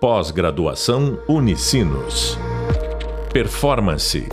Pós-graduação 0.00 1.20
Unicinos. 1.28 2.38
Performance. 3.32 4.28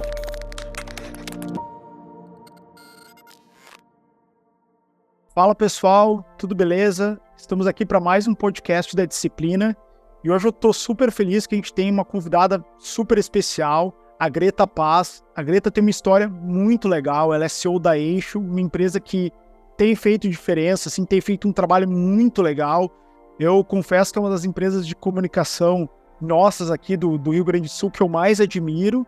Fala 5.34 5.56
pessoal, 5.56 6.24
tudo 6.38 6.54
beleza? 6.54 7.20
Estamos 7.36 7.66
aqui 7.66 7.84
para 7.84 8.00
mais 8.00 8.28
um 8.28 8.36
podcast 8.36 8.96
da 8.96 9.06
disciplina 9.06 9.76
e 10.24 10.30
hoje 10.30 10.46
eu 10.46 10.52
estou 10.52 10.72
super 10.72 11.12
feliz 11.12 11.48
que 11.48 11.56
a 11.56 11.58
gente 11.58 11.74
tem 11.74 11.90
uma 11.90 12.06
convidada 12.06 12.64
super 12.78 13.18
especial, 13.18 13.92
a 14.20 14.30
Greta 14.30 14.68
Paz. 14.68 15.24
A 15.36 15.42
Greta 15.42 15.72
tem 15.72 15.82
uma 15.82 15.90
história 15.90 16.30
muito 16.30 16.88
legal, 16.88 17.34
ela 17.34 17.46
é 17.46 17.50
CEO 17.50 17.80
da 17.80 17.98
Eixo, 17.98 18.38
uma 18.38 18.62
empresa 18.62 19.00
que 19.00 19.32
tem 19.76 19.96
feito 19.96 20.30
diferença, 20.30 20.90
assim, 20.90 21.06
tem 21.06 21.20
feito 21.20 21.48
um 21.48 21.52
trabalho 21.52 21.90
muito 21.90 22.44
legal 22.44 22.92
eu 23.40 23.64
confesso 23.64 24.14
que 24.14 24.20
é 24.20 24.22
uma 24.22 24.30
das 24.30 24.46
empresas 24.46 24.88
de 24.88 24.96
comunicação 24.96 25.90
nossas 26.22 26.72
aqui 26.72 26.96
do, 26.96 27.18
do 27.18 27.32
Rio 27.32 27.44
Grande 27.44 27.68
do 27.68 27.72
Sul 27.72 27.92
que 27.92 28.02
eu 28.02 28.08
mais 28.08 28.40
admiro. 28.40 29.06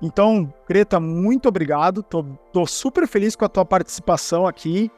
Então, 0.00 0.52
Greta, 0.66 0.98
muito 0.98 1.48
obrigado. 1.48 2.02
Tô, 2.02 2.24
tô 2.52 2.66
super 2.66 3.06
feliz 3.06 3.36
com 3.36 3.44
a 3.44 3.48
tua 3.48 3.64
participação 3.64 4.46
aqui. 4.46 4.90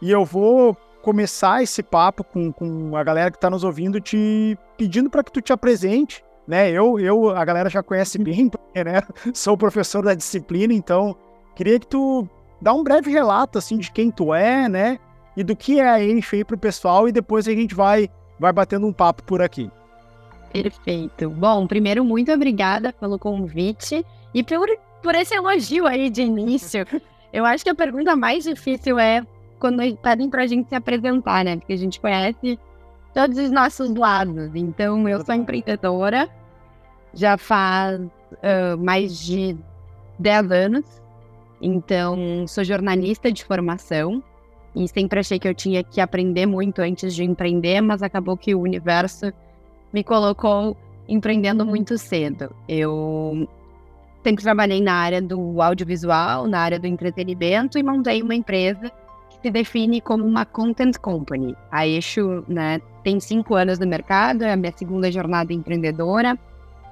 E 0.00 0.10
eu 0.10 0.24
vou 0.24 0.76
começar 1.02 1.62
esse 1.62 1.82
papo 1.82 2.22
com, 2.22 2.52
com 2.52 2.96
a 2.96 3.02
galera 3.02 3.30
que 3.30 3.36
está 3.36 3.50
nos 3.50 3.64
ouvindo, 3.64 4.00
te 4.00 4.56
pedindo 4.76 5.10
para 5.10 5.24
que 5.24 5.32
tu 5.32 5.40
te 5.40 5.52
apresente. 5.52 6.24
Né? 6.46 6.70
Eu, 6.70 7.00
eu, 7.00 7.30
a 7.30 7.44
galera 7.44 7.68
já 7.68 7.82
conhece 7.82 8.18
bem, 8.18 8.50
né? 8.74 9.02
Sou 9.34 9.56
professor 9.56 10.04
da 10.04 10.14
disciplina, 10.14 10.72
então 10.72 11.16
queria 11.56 11.78
que 11.80 11.86
tu 11.86 12.28
dá 12.60 12.72
um 12.72 12.84
breve 12.84 13.10
relato 13.10 13.58
assim 13.58 13.78
de 13.78 13.90
quem 13.90 14.10
tu 14.10 14.34
é, 14.34 14.68
né? 14.68 14.98
e 15.36 15.42
do 15.42 15.56
que 15.56 15.80
é 15.80 15.88
a 15.88 16.00
Eixo 16.00 16.36
aí 16.36 16.44
para 16.44 16.56
o 16.56 16.58
pessoal 16.58 17.08
e 17.08 17.12
depois 17.12 17.48
a 17.48 17.52
gente 17.52 17.74
vai, 17.74 18.08
vai 18.42 18.52
batendo 18.52 18.86
um 18.86 18.92
papo 18.92 19.22
por 19.22 19.40
aqui. 19.40 19.70
Perfeito. 20.52 21.30
Bom, 21.30 21.66
primeiro, 21.66 22.04
muito 22.04 22.30
obrigada 22.30 22.92
pelo 22.92 23.18
convite 23.18 24.04
e 24.34 24.42
por, 24.42 24.68
por 25.02 25.14
esse 25.14 25.34
elogio 25.34 25.86
aí 25.86 26.10
de 26.10 26.22
início. 26.22 26.84
Eu 27.32 27.46
acho 27.46 27.64
que 27.64 27.70
a 27.70 27.74
pergunta 27.74 28.14
mais 28.14 28.44
difícil 28.44 28.98
é 28.98 29.24
quando 29.58 29.78
pedem 29.96 30.28
para 30.28 30.42
a 30.42 30.46
gente 30.46 30.68
se 30.68 30.74
apresentar, 30.74 31.44
né? 31.44 31.56
Porque 31.56 31.72
a 31.72 31.78
gente 31.78 31.98
conhece 31.98 32.58
todos 33.14 33.38
os 33.38 33.50
nossos 33.50 33.94
lados. 33.94 34.50
Então, 34.54 35.08
eu 35.08 35.24
sou 35.24 35.34
empreendedora, 35.34 36.28
já 37.14 37.38
faz 37.38 38.00
uh, 38.00 38.76
mais 38.76 39.18
de 39.18 39.56
10 40.18 40.50
anos. 40.50 40.84
Então, 41.60 42.44
sou 42.46 42.64
jornalista 42.64 43.32
de 43.32 43.44
formação. 43.44 44.22
E 44.74 44.88
sempre 44.88 45.20
achei 45.20 45.38
que 45.38 45.46
eu 45.46 45.54
tinha 45.54 45.84
que 45.84 46.00
aprender 46.00 46.46
muito 46.46 46.80
antes 46.80 47.14
de 47.14 47.24
empreender, 47.24 47.80
mas 47.80 48.02
acabou 48.02 48.36
que 48.36 48.54
o 48.54 48.60
universo 48.60 49.32
me 49.92 50.02
colocou 50.02 50.76
empreendendo 51.08 51.66
muito 51.66 51.98
cedo. 51.98 52.54
Eu 52.66 53.46
sempre 54.22 54.42
trabalhei 54.42 54.80
na 54.80 54.94
área 54.94 55.20
do 55.20 55.60
audiovisual, 55.60 56.46
na 56.46 56.60
área 56.60 56.78
do 56.78 56.86
entretenimento 56.86 57.78
e 57.78 57.82
montei 57.82 58.22
uma 58.22 58.34
empresa 58.34 58.90
que 59.28 59.40
se 59.42 59.50
define 59.50 60.00
como 60.00 60.24
uma 60.24 60.46
content 60.46 60.96
company. 60.98 61.54
A 61.70 61.86
Eixo 61.86 62.44
né, 62.48 62.80
tem 63.02 63.20
cinco 63.20 63.54
anos 63.54 63.78
no 63.78 63.86
mercado, 63.86 64.42
é 64.44 64.52
a 64.52 64.56
minha 64.56 64.72
segunda 64.74 65.10
jornada 65.10 65.52
empreendedora. 65.52 66.38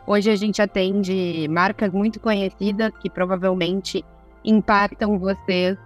Hoje 0.06 0.30
a 0.30 0.36
gente 0.36 0.60
atende 0.60 1.46
marcas 1.48 1.92
muito 1.92 2.18
conhecidas 2.20 2.92
que 3.00 3.08
provavelmente 3.08 4.04
impactam 4.44 5.18
vocês 5.18 5.78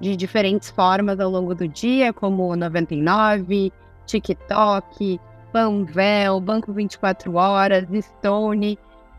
de 0.00 0.16
diferentes 0.16 0.70
formas 0.70 1.20
ao 1.20 1.30
longo 1.30 1.54
do 1.54 1.68
dia, 1.68 2.12
como 2.12 2.56
99, 2.56 3.72
TikTok, 4.06 5.20
Panvel, 5.52 6.40
Banco 6.40 6.72
24 6.72 7.34
Horas, 7.34 7.86
Stone. 8.02 8.78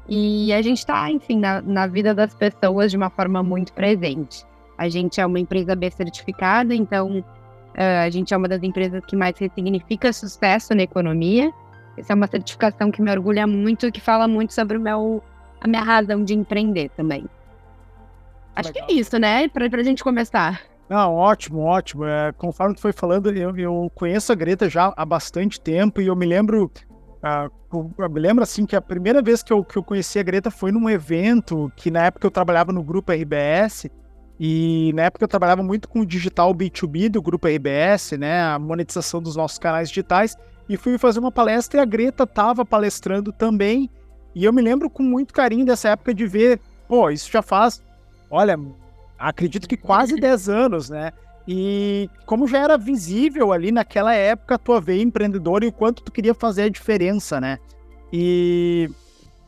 E 0.10 0.52
a 0.52 0.62
gente 0.62 0.80
está, 0.80 1.10
enfim, 1.10 1.40
na, 1.40 1.62
na 1.62 1.88
vida 1.88 2.14
das 2.14 2.34
pessoas 2.34 2.92
de 2.92 2.98
uma 2.98 3.10
forma 3.10 3.44
muito 3.44 3.72
presente. 3.74 4.44
A 4.78 4.90
gente 4.90 5.22
é 5.22 5.26
uma 5.26 5.40
empresa 5.40 5.76
B 5.76 5.92
certificada, 5.92 6.74
então 6.74 7.20
uh, 7.20 8.04
a 8.04 8.10
gente 8.10 8.34
é 8.34 8.38
uma 8.38 8.48
das 8.48 8.64
empresas 8.64 9.06
que 9.06 9.16
mais 9.16 9.36
significa 9.38 10.12
sucesso 10.12 10.74
na 10.74 10.82
economia. 10.82 11.54
Essa 11.96 12.14
é 12.14 12.16
uma 12.16 12.28
certificação 12.28 12.90
que 12.90 13.02
me 13.02 13.12
orgulha 13.12 13.46
muito 13.46 13.86
e 13.86 13.92
que 13.92 14.02
fala 14.02 14.28
muito 14.28 14.54
sobre 14.54 14.78
o 14.78 14.82
meu, 14.82 15.24
a 15.62 15.68
minha 15.68 15.84
razão 15.84 16.24
de 16.24 16.34
empreender 16.34 16.90
também. 16.98 17.26
Acho 18.56 18.70
Legal. 18.70 18.88
que 18.88 18.94
é 18.94 18.96
isso, 18.96 19.18
né? 19.20 19.48
Para 19.48 19.66
a 19.66 19.84
gente 19.84 20.04
começar. 20.04 20.71
Não, 20.92 21.16
ótimo, 21.16 21.62
ótimo. 21.62 22.04
É, 22.04 22.34
conforme 22.34 22.76
tu 22.76 22.82
foi 22.82 22.92
falando, 22.92 23.32
eu, 23.32 23.58
eu 23.58 23.90
conheço 23.96 24.30
a 24.30 24.36
Greta 24.36 24.70
já 24.70 24.94
há 24.94 25.06
bastante 25.06 25.58
tempo 25.58 26.02
e 26.02 26.08
eu 26.08 26.16
me 26.18 26.26
lembro. 26.26 26.70
Uh, 27.24 27.94
eu 27.98 28.10
me 28.10 28.20
lembro 28.20 28.44
assim 28.44 28.66
que 28.66 28.76
a 28.76 28.82
primeira 28.82 29.22
vez 29.22 29.42
que 29.42 29.54
eu, 29.54 29.64
que 29.64 29.78
eu 29.78 29.84
conheci 29.84 30.20
a 30.20 30.24
Greta 30.24 30.52
foi 30.52 30.70
num 30.70 30.90
evento 30.90 31.72
que 31.78 31.90
na 31.90 32.08
época 32.08 32.28
eu 32.28 32.32
trabalhava 32.32 32.74
no 32.74 32.84
grupo 32.84 33.14
RBS 33.14 33.86
e 34.38 34.92
na 34.94 35.04
época 35.04 35.24
eu 35.24 35.30
trabalhava 35.30 35.64
muito 35.64 35.88
com 35.88 36.02
o 36.02 36.06
digital 36.06 36.54
B2B 36.54 37.08
do 37.08 37.22
grupo 37.22 37.48
RBS, 37.48 38.18
né, 38.20 38.42
a 38.42 38.60
monetização 38.60 39.22
dos 39.22 39.38
nossos 39.38 39.58
canais 39.58 39.88
digitais 39.88 40.36
e 40.68 40.76
fui 40.76 40.98
fazer 40.98 41.20
uma 41.20 41.32
palestra 41.32 41.80
e 41.80 41.82
a 41.82 41.86
Greta 41.86 42.24
estava 42.24 42.66
palestrando 42.66 43.32
também 43.32 43.90
e 44.36 44.44
eu 44.44 44.52
me 44.52 44.62
lembro 44.62 44.90
com 44.90 45.04
muito 45.04 45.34
carinho 45.34 45.66
dessa 45.66 45.88
época 45.88 46.14
de 46.14 46.28
ver, 46.28 46.60
pô, 46.86 47.10
isso 47.10 47.32
já 47.32 47.42
faz, 47.42 47.82
olha, 48.30 48.60
acredito 49.30 49.68
que 49.68 49.78
quase 49.78 50.16
10 50.20 50.50
anos, 50.50 50.90
né? 50.90 51.12
E 51.48 52.10
como 52.26 52.48
já 52.48 52.60
era 52.60 52.78
visível 52.78 53.52
ali 53.52 53.72
naquela 53.72 54.14
época 54.14 54.56
a 54.56 54.60
tua 54.60 54.80
veia 54.80 55.02
empreendedora 55.02 55.66
e 55.66 55.70
o 55.70 55.72
quanto 55.72 56.04
tu 56.04 56.12
queria 56.12 56.34
fazer 56.34 56.64
a 56.64 56.70
diferença, 56.70 57.42
né? 57.42 57.58
E, 58.14 58.90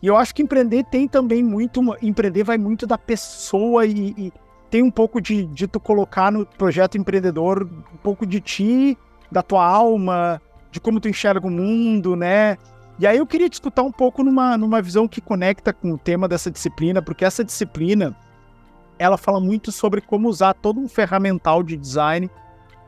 e 0.01 0.07
eu 0.07 0.17
acho 0.17 0.33
que 0.33 0.41
empreender 0.41 0.85
tem 0.85 1.07
também 1.07 1.43
muito, 1.43 1.81
empreender 2.01 2.43
vai 2.43 2.57
muito 2.57 2.87
da 2.87 2.97
pessoa 2.97 3.85
e, 3.85 4.13
e 4.17 4.33
tem 4.69 4.81
um 4.81 4.89
pouco 4.89 5.21
de, 5.21 5.45
de 5.45 5.67
tu 5.67 5.79
colocar 5.79 6.31
no 6.31 6.45
projeto 6.45 6.97
empreendedor 6.97 7.63
um 7.93 7.97
pouco 7.97 8.25
de 8.25 8.41
ti, 8.41 8.97
da 9.31 9.43
tua 9.43 9.63
alma, 9.65 10.41
de 10.71 10.79
como 10.79 10.99
tu 10.99 11.07
enxerga 11.07 11.45
o 11.45 11.51
mundo, 11.51 12.15
né? 12.15 12.57
E 12.99 13.05
aí 13.05 13.17
eu 13.17 13.25
queria 13.27 13.49
te 13.49 13.53
escutar 13.53 13.83
um 13.83 13.91
pouco 13.91 14.23
numa, 14.23 14.57
numa 14.57 14.81
visão 14.81 15.07
que 15.07 15.21
conecta 15.21 15.73
com 15.73 15.91
o 15.91 15.97
tema 15.97 16.27
dessa 16.27 16.49
disciplina, 16.49 17.01
porque 17.01 17.25
essa 17.25 17.43
disciplina 17.43 18.15
ela 18.97 19.17
fala 19.17 19.39
muito 19.39 19.71
sobre 19.71 20.01
como 20.01 20.29
usar 20.29 20.53
todo 20.53 20.79
um 20.79 20.87
ferramental 20.87 21.63
de 21.63 21.75
design 21.77 22.29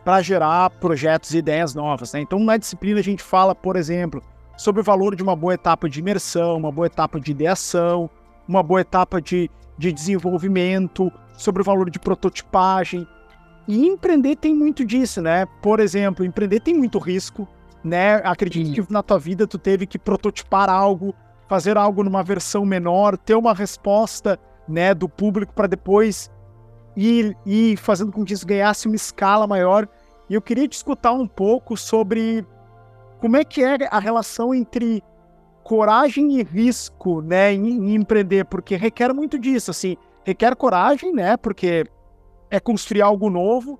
para 0.03 0.21
gerar 0.21 0.69
projetos 0.69 1.33
e 1.33 1.39
ideias 1.39 1.73
novas. 1.73 2.13
Né? 2.13 2.21
Então, 2.21 2.39
na 2.39 2.57
disciplina, 2.57 2.99
a 2.99 3.03
gente 3.03 3.23
fala, 3.23 3.55
por 3.55 3.75
exemplo, 3.75 4.21
sobre 4.55 4.81
o 4.81 4.83
valor 4.83 5.15
de 5.15 5.23
uma 5.23 5.35
boa 5.35 5.55
etapa 5.55 5.89
de 5.89 5.99
imersão, 5.99 6.57
uma 6.57 6.71
boa 6.71 6.87
etapa 6.87 7.19
de 7.19 7.31
ideação, 7.31 8.09
uma 8.47 8.61
boa 8.61 8.81
etapa 8.81 9.19
de, 9.21 9.49
de 9.77 9.91
desenvolvimento, 9.91 11.11
sobre 11.37 11.61
o 11.61 11.65
valor 11.65 11.89
de 11.89 11.99
prototipagem. 11.99 13.07
E 13.67 13.87
empreender 13.87 14.35
tem 14.35 14.53
muito 14.53 14.85
disso, 14.85 15.21
né? 15.21 15.47
Por 15.61 15.79
exemplo, 15.79 16.23
empreender 16.23 16.59
tem 16.59 16.75
muito 16.75 16.99
risco, 16.99 17.47
né? 17.83 18.15
Acredito 18.23 18.67
Sim. 18.67 18.73
que 18.83 18.93
na 18.93 19.01
tua 19.01 19.17
vida 19.17 19.47
tu 19.47 19.57
teve 19.57 19.87
que 19.87 19.97
prototipar 19.97 20.69
algo, 20.69 21.15
fazer 21.47 21.77
algo 21.77 22.03
numa 22.03 22.23
versão 22.23 22.63
menor, 22.63 23.17
ter 23.17 23.35
uma 23.35 23.53
resposta 23.53 24.39
né, 24.67 24.93
do 24.93 25.07
público 25.07 25.53
para 25.53 25.67
depois 25.67 26.31
ir, 26.95 27.37
ir 27.45 27.77
fazendo 27.77 28.11
com 28.11 28.23
que 28.23 28.33
isso 28.33 28.45
ganhasse 28.45 28.87
uma 28.87 28.95
escala 28.95 29.45
maior. 29.45 29.87
E 30.29 30.33
eu 30.33 30.41
queria 30.41 30.67
te 30.67 30.73
escutar 30.73 31.11
um 31.11 31.27
pouco 31.27 31.77
sobre 31.77 32.45
como 33.19 33.37
é 33.37 33.43
que 33.43 33.63
é 33.63 33.77
a 33.89 33.99
relação 33.99 34.53
entre 34.53 35.03
coragem 35.63 36.39
e 36.39 36.43
risco, 36.43 37.21
né, 37.21 37.53
em, 37.53 37.67
em, 37.67 37.95
empreender, 37.95 38.45
porque 38.45 38.75
requer 38.75 39.13
muito 39.13 39.39
disso, 39.39 39.71
assim, 39.71 39.97
requer 40.23 40.55
coragem, 40.55 41.11
né, 41.11 41.35
porque 41.37 41.85
é 42.51 42.59
construir 42.59 43.01
algo 43.01 43.29
novo. 43.29 43.79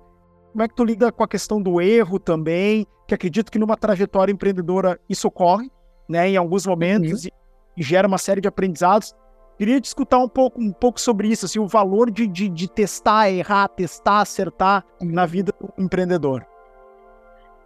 Como 0.52 0.62
é 0.62 0.68
que 0.68 0.74
tu 0.74 0.84
lida 0.84 1.12
com 1.12 1.22
a 1.22 1.28
questão 1.28 1.62
do 1.62 1.80
erro 1.80 2.18
também? 2.18 2.86
Que 3.06 3.14
acredito 3.14 3.52
que 3.52 3.58
numa 3.58 3.76
trajetória 3.76 4.32
empreendedora 4.32 4.98
isso 5.08 5.28
ocorre, 5.28 5.70
né, 6.08 6.28
em 6.28 6.36
alguns 6.36 6.66
momentos 6.66 7.24
uhum. 7.24 7.30
e, 7.76 7.80
e 7.80 7.82
gera 7.84 8.08
uma 8.08 8.18
série 8.18 8.40
de 8.40 8.48
aprendizados. 8.48 9.14
Queria 9.58 9.80
te 9.80 9.86
escutar 9.86 10.18
um 10.18 10.28
pouco, 10.28 10.60
um 10.60 10.70
pouco 10.70 11.00
sobre 11.00 11.28
isso, 11.28 11.46
assim, 11.46 11.58
o 11.58 11.66
valor 11.66 12.10
de, 12.10 12.26
de, 12.26 12.48
de 12.48 12.68
testar, 12.68 13.30
errar, 13.30 13.68
testar, 13.68 14.20
acertar 14.20 14.84
na 15.00 15.24
vida 15.24 15.52
do 15.58 15.82
empreendedor. 15.82 16.46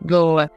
Boa. 0.01 0.51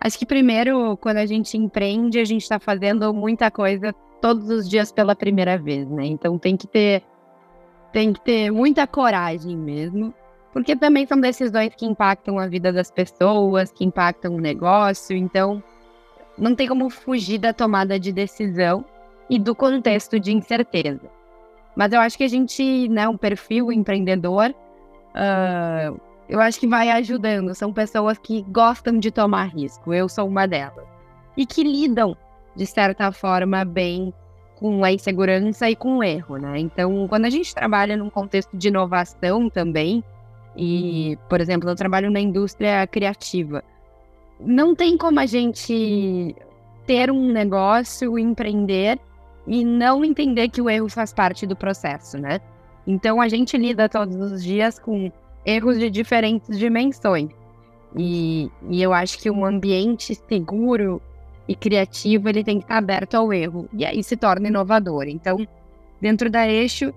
Acho 0.00 0.18
que 0.18 0.24
primeiro, 0.24 0.96
quando 0.96 1.18
a 1.18 1.26
gente 1.26 1.58
empreende, 1.58 2.18
a 2.18 2.24
gente 2.24 2.42
está 2.42 2.58
fazendo 2.58 3.12
muita 3.12 3.50
coisa 3.50 3.92
todos 4.20 4.48
os 4.48 4.68
dias 4.68 4.90
pela 4.90 5.14
primeira 5.14 5.58
vez, 5.58 5.88
né? 5.88 6.06
Então 6.06 6.38
tem 6.38 6.56
que 6.56 6.66
ter 6.66 7.02
tem 7.92 8.12
que 8.12 8.20
ter 8.20 8.50
muita 8.50 8.86
coragem 8.86 9.56
mesmo, 9.56 10.14
porque 10.52 10.76
também 10.76 11.06
são 11.06 11.18
decisões 11.18 11.74
que 11.74 11.86
impactam 11.86 12.38
a 12.38 12.46
vida 12.46 12.72
das 12.72 12.90
pessoas, 12.90 13.72
que 13.72 13.84
impactam 13.84 14.34
o 14.36 14.40
negócio, 14.40 15.16
então 15.16 15.62
não 16.36 16.54
tem 16.54 16.68
como 16.68 16.90
fugir 16.90 17.38
da 17.38 17.52
tomada 17.52 17.98
de 17.98 18.12
decisão 18.12 18.84
e 19.28 19.38
do 19.38 19.54
contexto 19.54 20.18
de 20.18 20.32
incerteza. 20.32 21.10
Mas 21.76 21.92
eu 21.92 22.00
acho 22.00 22.16
que 22.16 22.24
a 22.24 22.28
gente, 22.28 22.88
né, 22.88 23.08
um 23.08 23.16
perfil 23.16 23.70
empreendedor, 23.70 24.50
uh, 24.50 26.00
eu 26.28 26.40
acho 26.40 26.58
que 26.58 26.66
vai 26.66 26.90
ajudando. 26.90 27.54
São 27.54 27.72
pessoas 27.72 28.18
que 28.18 28.42
gostam 28.48 28.98
de 28.98 29.10
tomar 29.10 29.54
risco. 29.54 29.94
Eu 29.94 30.08
sou 30.08 30.26
uma 30.26 30.46
delas. 30.46 30.86
E 31.36 31.46
que 31.46 31.62
lidam 31.62 32.16
de 32.58 32.66
certa 32.66 33.12
forma, 33.12 33.64
bem 33.64 34.12
com 34.56 34.82
a 34.82 34.92
insegurança 34.92 35.70
e 35.70 35.76
com 35.76 35.98
o 35.98 36.02
erro, 36.02 36.36
né? 36.36 36.58
Então, 36.58 37.06
quando 37.06 37.26
a 37.26 37.30
gente 37.30 37.54
trabalha 37.54 37.96
num 37.96 38.10
contexto 38.10 38.56
de 38.56 38.66
inovação 38.66 39.48
também, 39.48 40.02
e, 40.56 41.16
por 41.28 41.40
exemplo, 41.40 41.70
eu 41.70 41.76
trabalho 41.76 42.10
na 42.10 42.18
indústria 42.18 42.84
criativa, 42.88 43.62
não 44.40 44.74
tem 44.74 44.98
como 44.98 45.20
a 45.20 45.26
gente 45.26 46.34
ter 46.84 47.12
um 47.12 47.30
negócio, 47.30 48.18
empreender 48.18 48.98
e 49.48 49.64
não 49.64 50.04
entender 50.04 50.48
que 50.50 50.60
o 50.60 50.68
erro 50.68 50.88
faz 50.88 51.12
parte 51.12 51.46
do 51.46 51.56
processo, 51.56 52.18
né? 52.18 52.40
Então, 52.86 53.20
a 53.20 53.28
gente 53.28 53.56
lida 53.56 53.88
todos 53.88 54.16
os 54.16 54.44
dias 54.44 54.78
com 54.78 55.10
erros 55.44 55.78
de 55.78 55.90
diferentes 55.90 56.58
dimensões. 56.58 57.30
E, 57.96 58.50
e 58.70 58.82
eu 58.82 58.92
acho 58.92 59.18
que 59.18 59.30
um 59.30 59.44
ambiente 59.44 60.14
seguro 60.28 61.00
e 61.48 61.54
criativo, 61.54 62.28
ele 62.28 62.44
tem 62.44 62.58
que 62.58 62.64
estar 62.64 62.76
aberto 62.76 63.14
ao 63.14 63.32
erro. 63.32 63.68
E 63.72 63.84
aí 63.84 64.02
se 64.02 64.16
torna 64.16 64.48
inovador. 64.48 65.04
Então, 65.08 65.46
dentro 66.00 66.30
da 66.30 66.46
Eixo, 66.46 66.92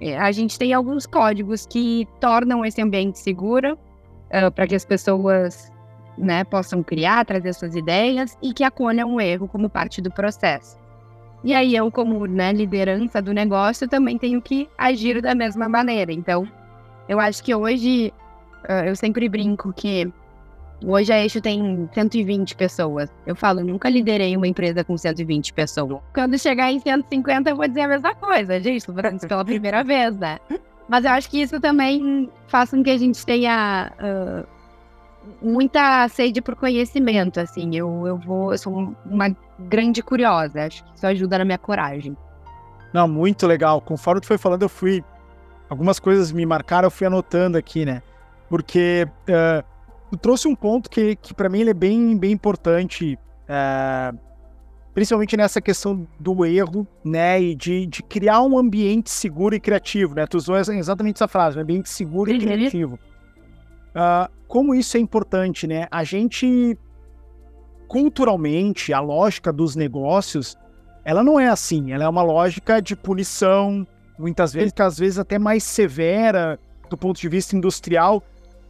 é, 0.00 0.16
a 0.16 0.30
gente 0.30 0.58
tem 0.58 0.72
alguns 0.72 1.06
códigos 1.06 1.66
que 1.66 2.06
tornam 2.20 2.64
esse 2.64 2.80
ambiente 2.80 3.18
seguro 3.18 3.74
uh, 3.74 4.50
para 4.52 4.66
que 4.66 4.74
as 4.74 4.84
pessoas 4.84 5.72
né, 6.16 6.44
possam 6.44 6.82
criar, 6.82 7.24
trazer 7.24 7.52
suas 7.52 7.74
ideias 7.74 8.38
e 8.40 8.52
que 8.52 8.62
acolham 8.62 9.14
o 9.14 9.20
erro 9.20 9.48
como 9.48 9.68
parte 9.68 10.00
do 10.00 10.10
processo. 10.10 10.78
E 11.44 11.54
aí 11.54 11.76
eu, 11.76 11.90
como 11.90 12.26
né, 12.26 12.52
liderança 12.52 13.20
do 13.22 13.32
negócio, 13.32 13.88
também 13.88 14.18
tenho 14.18 14.40
que 14.42 14.68
agir 14.76 15.20
da 15.20 15.34
mesma 15.34 15.68
maneira. 15.68 16.12
Então, 16.12 16.48
eu 17.08 17.20
acho 17.20 17.42
que 17.42 17.54
hoje, 17.54 18.12
uh, 18.68 18.86
eu 18.86 18.96
sempre 18.96 19.28
brinco 19.28 19.72
que 19.72 20.12
Hoje 20.84 21.10
a 21.10 21.22
Eixo 21.22 21.40
tem 21.40 21.88
120 21.94 22.54
pessoas. 22.54 23.10
Eu 23.26 23.34
falo, 23.34 23.64
nunca 23.64 23.88
liderei 23.88 24.36
uma 24.36 24.46
empresa 24.46 24.84
com 24.84 24.96
120 24.96 25.52
pessoas. 25.54 26.00
Quando 26.12 26.38
chegar 26.38 26.70
em 26.70 26.78
150, 26.78 27.50
eu 27.50 27.56
vou 27.56 27.66
dizer 27.66 27.82
a 27.82 27.88
mesma 27.88 28.14
coisa, 28.14 28.60
gente. 28.60 28.84
Tô 28.84 28.92
fazendo 28.92 29.16
isso 29.16 29.26
pela 29.26 29.44
primeira 29.44 29.82
vez, 29.82 30.16
né? 30.18 30.38
Mas 30.88 31.04
eu 31.04 31.10
acho 31.12 31.30
que 31.30 31.40
isso 31.40 31.58
também 31.60 32.30
faz 32.46 32.70
com 32.70 32.82
que 32.82 32.90
a 32.90 32.98
gente 32.98 33.24
tenha 33.24 33.90
uh, 33.98 34.46
muita 35.42 36.08
sede 36.08 36.40
por 36.40 36.56
conhecimento, 36.56 37.40
assim. 37.40 37.74
Eu, 37.74 38.06
eu 38.06 38.16
vou, 38.18 38.52
eu 38.52 38.58
sou 38.58 38.94
uma 39.04 39.34
grande 39.58 40.02
curiosa. 40.02 40.64
Acho 40.64 40.84
que 40.84 40.96
isso 40.96 41.06
ajuda 41.06 41.38
na 41.38 41.44
minha 41.44 41.58
coragem. 41.58 42.16
Não, 42.92 43.06
muito 43.06 43.46
legal. 43.46 43.80
Conforme 43.80 44.20
tu 44.20 44.26
foi 44.26 44.38
falando, 44.38 44.62
eu 44.62 44.68
fui. 44.68 45.04
Algumas 45.68 45.98
coisas 45.98 46.30
me 46.30 46.46
marcaram, 46.46 46.86
eu 46.86 46.90
fui 46.90 47.06
anotando 47.06 47.58
aqui, 47.58 47.84
né? 47.84 48.02
Porque. 48.48 49.06
Uh 49.28 49.76
tu 50.10 50.16
trouxe 50.16 50.48
um 50.48 50.54
ponto 50.54 50.88
que, 50.88 51.16
que 51.16 51.34
para 51.34 51.48
mim 51.48 51.60
ele 51.60 51.70
é 51.70 51.74
bem, 51.74 52.16
bem 52.16 52.32
importante, 52.32 53.18
é, 53.48 54.12
principalmente 54.94 55.36
nessa 55.36 55.60
questão 55.60 56.06
do 56.18 56.44
erro, 56.44 56.86
né, 57.04 57.40
e 57.40 57.54
de, 57.54 57.86
de 57.86 58.02
criar 58.02 58.42
um 58.42 58.58
ambiente 58.58 59.10
seguro 59.10 59.54
e 59.54 59.60
criativo, 59.60 60.14
né? 60.14 60.26
Tu 60.26 60.36
usou 60.36 60.56
exatamente 60.56 61.16
essa 61.16 61.28
frase, 61.28 61.58
um 61.58 61.62
ambiente 61.62 61.88
seguro 61.88 62.30
e 62.30 62.34
uhum. 62.34 62.40
criativo. 62.40 62.98
Uh, 63.96 64.30
como 64.46 64.74
isso 64.74 64.96
é 64.98 65.00
importante, 65.00 65.66
né? 65.66 65.88
A 65.90 66.04
gente, 66.04 66.78
culturalmente, 67.88 68.92
a 68.92 69.00
lógica 69.00 69.50
dos 69.50 69.74
negócios, 69.74 70.54
ela 71.02 71.24
não 71.24 71.40
é 71.40 71.48
assim, 71.48 71.92
ela 71.92 72.04
é 72.04 72.08
uma 72.08 72.22
lógica 72.22 72.82
de 72.82 72.94
punição, 72.94 73.86
muitas 74.18 74.52
vezes, 74.52 74.72
que 74.72 74.82
às 74.82 74.98
vezes 74.98 75.18
até 75.18 75.38
mais 75.38 75.64
severa 75.64 76.60
do 76.90 76.96
ponto 76.96 77.18
de 77.18 77.28
vista 77.28 77.56
industrial, 77.56 78.22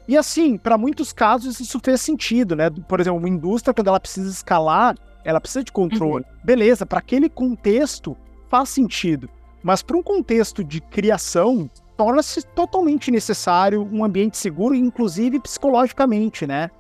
e 0.09 0.17
assim, 0.17 0.57
para 0.57 0.79
muitos 0.79 1.13
casos 1.13 1.59
isso 1.59 1.81
fez 1.83 2.01
sentido, 2.01 2.55
né? 2.55 2.71
Por 2.71 3.01
exemplo, 3.01 3.19
uma 3.19 3.29
indústria, 3.29 3.75
quando 3.75 3.89
ela 3.89 3.99
precisa 3.99 4.31
escalar, 4.31 4.97
ela 5.25 5.41
precisa 5.41 5.65
de 5.65 5.73
controle. 5.73 6.25
Uhum. 6.25 6.39
Beleza, 6.45 6.87
para 6.87 7.01
aquele 7.01 7.29
contexto 7.29 8.17
faz 8.49 8.69
sentido. 8.69 9.29
Mas 9.65 9.83
para 9.83 9.97
um 9.97 10.03
contexto 10.03 10.63
de 10.63 10.81
criação, 10.81 11.69
torna-se 11.97 12.43
totalmente 12.49 13.11
necessário 13.11 13.89
um 13.91 14.05
ambiente 14.05 14.37
seguro, 14.37 14.75
inclusive 14.75 15.41
psicologicamente, 15.41 16.47
né? 16.47 16.71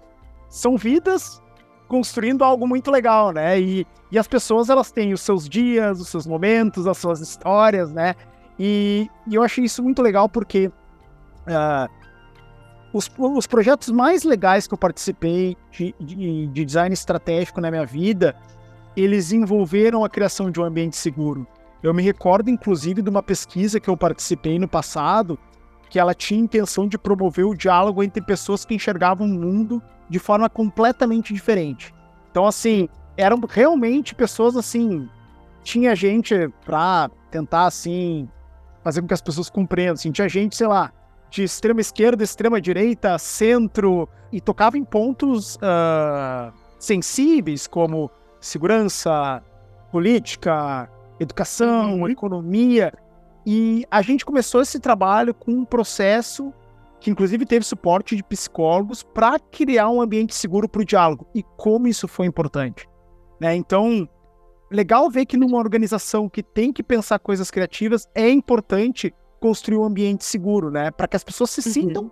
São 0.48 0.76
vidas 0.76 1.42
construindo 1.88 2.44
algo 2.44 2.66
muito 2.66 2.90
legal, 2.90 3.32
né? 3.32 3.60
E, 3.60 3.86
e 4.10 4.18
as 4.18 4.28
pessoas, 4.28 4.68
elas 4.68 4.90
têm 4.90 5.12
os 5.12 5.20
seus 5.20 5.48
dias, 5.48 6.00
os 6.00 6.08
seus 6.08 6.26
momentos, 6.26 6.86
as 6.86 6.98
suas 6.98 7.20
histórias, 7.20 7.92
né? 7.92 8.14
E, 8.58 9.08
e 9.26 9.34
eu 9.34 9.42
achei 9.42 9.64
isso 9.64 9.82
muito 9.82 10.02
legal 10.02 10.28
porque 10.28 10.68
uh, 10.68 11.90
os, 12.92 13.10
os 13.18 13.46
projetos 13.46 13.90
mais 13.90 14.22
legais 14.22 14.66
que 14.66 14.74
eu 14.74 14.78
participei 14.78 15.56
de, 15.70 15.94
de, 16.00 16.46
de 16.46 16.64
design 16.64 16.92
estratégico 16.92 17.60
na 17.60 17.70
minha 17.70 17.86
vida, 17.86 18.34
eles 18.96 19.32
envolveram 19.32 20.04
a 20.04 20.08
criação 20.08 20.50
de 20.50 20.60
um 20.60 20.64
ambiente 20.64 20.96
seguro. 20.96 21.46
Eu 21.82 21.92
me 21.94 22.02
recordo, 22.02 22.50
inclusive, 22.50 23.02
de 23.02 23.10
uma 23.10 23.22
pesquisa 23.22 23.78
que 23.78 23.88
eu 23.88 23.96
participei 23.96 24.58
no 24.58 24.68
passado, 24.68 25.38
que 25.88 25.98
ela 25.98 26.14
tinha 26.14 26.40
intenção 26.40 26.88
de 26.88 26.98
promover 26.98 27.46
o 27.46 27.54
diálogo 27.54 28.02
entre 28.02 28.22
pessoas 28.22 28.64
que 28.64 28.74
enxergavam 28.74 29.26
o 29.26 29.30
mundo 29.30 29.82
de 30.08 30.18
forma 30.18 30.48
completamente 30.48 31.32
diferente. 31.32 31.94
Então, 32.30 32.46
assim, 32.46 32.88
eram 33.16 33.40
realmente 33.48 34.14
pessoas 34.14 34.56
assim. 34.56 35.08
Tinha 35.62 35.94
gente 35.94 36.48
para 36.64 37.10
tentar, 37.30 37.66
assim, 37.66 38.28
fazer 38.82 39.00
com 39.00 39.08
que 39.08 39.14
as 39.14 39.22
pessoas 39.22 39.50
compreendam. 39.50 39.94
Assim, 39.94 40.12
tinha 40.12 40.28
gente, 40.28 40.56
sei 40.56 40.66
lá, 40.66 40.92
de 41.30 41.42
extrema 41.42 41.80
esquerda, 41.80 42.22
extrema 42.22 42.60
direita, 42.60 43.18
centro, 43.18 44.08
e 44.32 44.40
tocava 44.40 44.78
em 44.78 44.84
pontos 44.84 45.56
uh, 45.56 46.52
sensíveis 46.78 47.66
como 47.66 48.10
segurança, 48.40 49.42
política, 49.90 50.90
educação, 51.18 52.00
uhum. 52.00 52.08
economia. 52.08 52.92
E 53.46 53.84
a 53.90 54.02
gente 54.02 54.24
começou 54.24 54.60
esse 54.60 54.80
trabalho 54.80 55.32
com 55.32 55.52
um 55.52 55.64
processo 55.64 56.52
que, 57.00 57.10
inclusive, 57.10 57.46
teve 57.46 57.64
suporte 57.64 58.16
de 58.16 58.22
psicólogos 58.22 59.02
para 59.02 59.38
criar 59.38 59.88
um 59.90 60.00
ambiente 60.00 60.34
seguro 60.34 60.68
para 60.68 60.82
o 60.82 60.84
diálogo. 60.84 61.26
E 61.34 61.42
como 61.56 61.86
isso 61.86 62.08
foi 62.08 62.26
importante. 62.26 62.88
Né? 63.40 63.54
Então, 63.54 64.08
legal 64.70 65.10
ver 65.10 65.26
que 65.26 65.36
numa 65.36 65.58
organização 65.58 66.28
que 66.28 66.42
tem 66.42 66.72
que 66.72 66.82
pensar 66.82 67.18
coisas 67.18 67.50
criativas, 67.50 68.08
é 68.14 68.28
importante 68.28 69.14
construir 69.40 69.78
um 69.78 69.84
ambiente 69.84 70.24
seguro, 70.24 70.70
né? 70.70 70.90
Para 70.90 71.06
que 71.06 71.16
as 71.16 71.22
pessoas 71.22 71.50
se 71.50 71.60
uhum. 71.66 71.72
sintam 71.72 72.10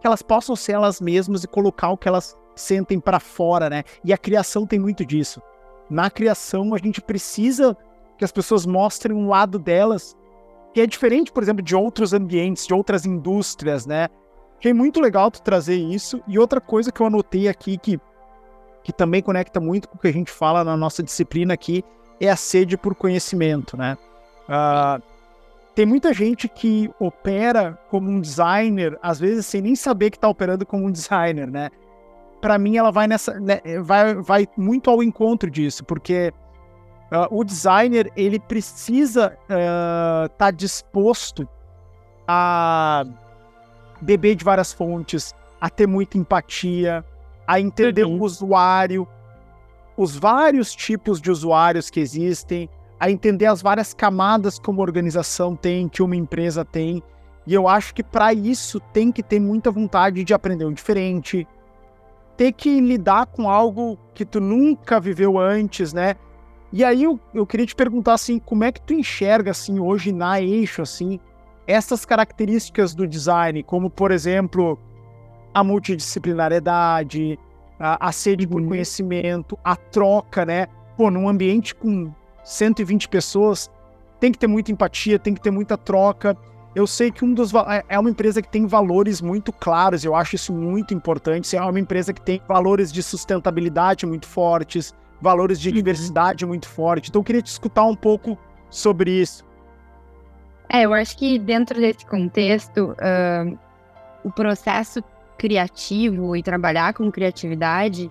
que 0.00 0.06
elas 0.06 0.22
possam 0.22 0.54
ser 0.54 0.72
elas 0.72 1.00
mesmas 1.00 1.44
e 1.44 1.48
colocar 1.48 1.90
o 1.90 1.96
que 1.96 2.08
elas 2.08 2.36
sentem 2.54 3.00
para 3.00 3.18
fora, 3.18 3.70
né? 3.70 3.84
E 4.04 4.12
a 4.12 4.18
criação 4.18 4.66
tem 4.66 4.78
muito 4.78 5.04
disso. 5.04 5.40
Na 5.88 6.10
criação, 6.10 6.74
a 6.74 6.78
gente 6.78 7.00
precisa 7.00 7.76
que 8.22 8.24
as 8.24 8.30
pessoas 8.30 8.64
mostrem 8.64 9.16
um 9.16 9.28
lado 9.28 9.58
delas 9.58 10.16
que 10.72 10.80
é 10.80 10.86
diferente, 10.86 11.32
por 11.32 11.42
exemplo, 11.42 11.60
de 11.60 11.74
outros 11.74 12.12
ambientes, 12.12 12.68
de 12.68 12.72
outras 12.72 13.04
indústrias, 13.04 13.84
né? 13.84 14.08
Que 14.60 14.68
é 14.68 14.72
muito 14.72 15.00
legal 15.00 15.28
tu 15.28 15.42
trazer 15.42 15.74
isso. 15.74 16.22
E 16.28 16.38
outra 16.38 16.60
coisa 16.60 16.92
que 16.92 17.00
eu 17.00 17.06
anotei 17.06 17.48
aqui 17.48 17.76
que, 17.76 18.00
que 18.84 18.92
também 18.92 19.20
conecta 19.20 19.58
muito 19.58 19.88
com 19.88 19.96
o 19.96 19.98
que 19.98 20.06
a 20.06 20.12
gente 20.12 20.30
fala 20.30 20.62
na 20.62 20.76
nossa 20.76 21.02
disciplina 21.02 21.52
aqui 21.52 21.82
é 22.20 22.30
a 22.30 22.36
sede 22.36 22.76
por 22.76 22.94
conhecimento, 22.94 23.76
né? 23.76 23.98
Uh, 24.44 25.02
tem 25.74 25.84
muita 25.84 26.14
gente 26.14 26.48
que 26.48 26.88
opera 27.00 27.76
como 27.90 28.08
um 28.08 28.20
designer, 28.20 28.96
às 29.02 29.18
vezes 29.18 29.46
sem 29.46 29.60
nem 29.60 29.74
saber 29.74 30.10
que 30.10 30.16
está 30.16 30.28
operando 30.28 30.64
como 30.64 30.86
um 30.86 30.92
designer, 30.92 31.50
né? 31.50 31.70
Para 32.40 32.56
mim, 32.56 32.76
ela 32.76 32.92
vai 32.92 33.08
nessa, 33.08 33.38
né, 33.40 33.60
vai, 33.82 34.14
vai 34.14 34.48
muito 34.56 34.88
ao 34.88 35.02
encontro 35.02 35.50
disso, 35.50 35.84
porque 35.84 36.32
uh, 37.12 37.28
o 37.30 37.44
designer 37.44 38.10
ele 38.16 38.40
precisa 38.40 39.36
estar 39.42 40.26
uh, 40.26 40.28
tá 40.30 40.50
disposto 40.50 41.46
a 42.26 43.04
beber 44.00 44.34
de 44.34 44.44
várias 44.44 44.72
fontes, 44.72 45.34
a 45.60 45.68
ter 45.68 45.86
muita 45.86 46.18
empatia, 46.18 47.04
a 47.46 47.60
entender 47.60 48.04
uhum. 48.04 48.18
o 48.18 48.24
usuário, 48.24 49.06
os 49.96 50.16
vários 50.16 50.74
tipos 50.74 51.20
de 51.20 51.30
usuários 51.30 51.90
que 51.90 52.00
existem, 52.00 52.68
a 52.98 53.10
entender 53.10 53.46
as 53.46 53.60
várias 53.60 53.92
camadas 53.92 54.58
que 54.58 54.70
uma 54.70 54.80
organização 54.80 55.54
tem, 55.54 55.88
que 55.88 56.02
uma 56.02 56.16
empresa 56.16 56.64
tem. 56.64 57.02
E 57.46 57.52
eu 57.52 57.68
acho 57.68 57.94
que 57.94 58.02
para 58.02 58.32
isso 58.32 58.80
tem 58.92 59.10
que 59.10 59.22
ter 59.22 59.40
muita 59.40 59.70
vontade 59.70 60.24
de 60.24 60.32
aprender 60.32 60.64
um 60.64 60.72
diferente, 60.72 61.46
ter 62.36 62.52
que 62.52 62.80
lidar 62.80 63.26
com 63.26 63.50
algo 63.50 63.98
que 64.14 64.24
tu 64.24 64.40
nunca 64.40 65.00
viveu 65.00 65.38
antes, 65.38 65.92
né? 65.92 66.14
E 66.72 66.82
aí 66.82 67.02
eu, 67.02 67.20
eu 67.34 67.46
queria 67.46 67.66
te 67.66 67.74
perguntar 67.74 68.14
assim, 68.14 68.38
como 68.38 68.64
é 68.64 68.72
que 68.72 68.80
tu 68.80 68.94
enxerga 68.94 69.50
assim 69.50 69.78
hoje 69.78 70.10
na 70.10 70.40
eixo 70.40 70.80
assim 70.82 71.20
essas 71.66 72.04
características 72.04 72.94
do 72.94 73.06
design, 73.06 73.62
como 73.62 73.88
por 73.88 74.10
exemplo 74.10 74.78
a 75.54 75.62
multidisciplinariedade, 75.62 77.38
a, 77.78 78.08
a 78.08 78.12
sede 78.12 78.46
por 78.46 78.60
uhum. 78.60 78.68
conhecimento, 78.68 79.58
a 79.62 79.76
troca, 79.76 80.44
né? 80.44 80.66
Pô, 80.96 81.10
num 81.10 81.28
ambiente 81.28 81.74
com 81.74 82.12
120 82.44 83.08
pessoas, 83.08 83.70
tem 84.18 84.32
que 84.32 84.38
ter 84.38 84.46
muita 84.46 84.72
empatia, 84.72 85.18
tem 85.18 85.34
que 85.34 85.40
ter 85.40 85.50
muita 85.50 85.76
troca. 85.76 86.36
Eu 86.74 86.86
sei 86.86 87.10
que 87.10 87.24
um 87.24 87.34
dos 87.34 87.52
é, 87.54 87.84
é 87.88 87.98
uma 87.98 88.08
empresa 88.08 88.40
que 88.40 88.48
tem 88.48 88.66
valores 88.66 89.20
muito 89.20 89.52
claros, 89.52 90.04
eu 90.04 90.14
acho 90.14 90.36
isso 90.36 90.52
muito 90.52 90.94
importante. 90.94 91.54
É 91.54 91.60
uma 91.60 91.80
empresa 91.80 92.12
que 92.12 92.22
tem 92.22 92.40
valores 92.48 92.90
de 92.90 93.02
sustentabilidade 93.02 94.06
muito 94.06 94.26
fortes, 94.26 94.94
valores 95.22 95.60
de 95.60 95.68
uhum. 95.68 95.74
diversidade 95.76 96.44
muito 96.44 96.68
forte. 96.68 97.08
Então 97.08 97.20
eu 97.20 97.24
queria 97.24 97.40
te 97.40 97.46
escutar 97.46 97.84
um 97.84 97.94
pouco 97.94 98.36
sobre 98.68 99.10
isso. 99.10 99.44
É, 100.68 100.82
eu 100.82 100.92
acho 100.92 101.16
que 101.16 101.38
dentro 101.38 101.78
desse 101.78 102.04
contexto, 102.06 102.92
uh, 102.92 103.58
o 104.24 104.30
processo 104.30 105.02
criativo 105.38 106.34
e 106.36 106.42
trabalhar 106.42 106.94
com 106.94 107.10
criatividade 107.10 108.10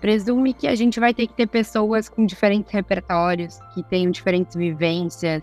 presume 0.00 0.52
que 0.52 0.66
a 0.66 0.74
gente 0.74 1.00
vai 1.00 1.14
ter 1.14 1.26
que 1.26 1.34
ter 1.34 1.46
pessoas 1.46 2.08
com 2.08 2.26
diferentes 2.26 2.72
repertórios, 2.72 3.58
que 3.72 3.82
tenham 3.84 4.10
diferentes 4.10 4.54
vivências. 4.54 5.42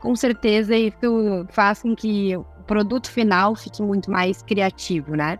Com 0.00 0.14
certeza 0.16 0.74
isso 0.76 1.46
faz 1.50 1.82
com 1.82 1.94
que 1.94 2.36
o 2.36 2.44
produto 2.66 3.10
final 3.10 3.54
fique 3.54 3.82
muito 3.82 4.10
mais 4.10 4.40
criativo, 4.42 5.14
né? 5.14 5.38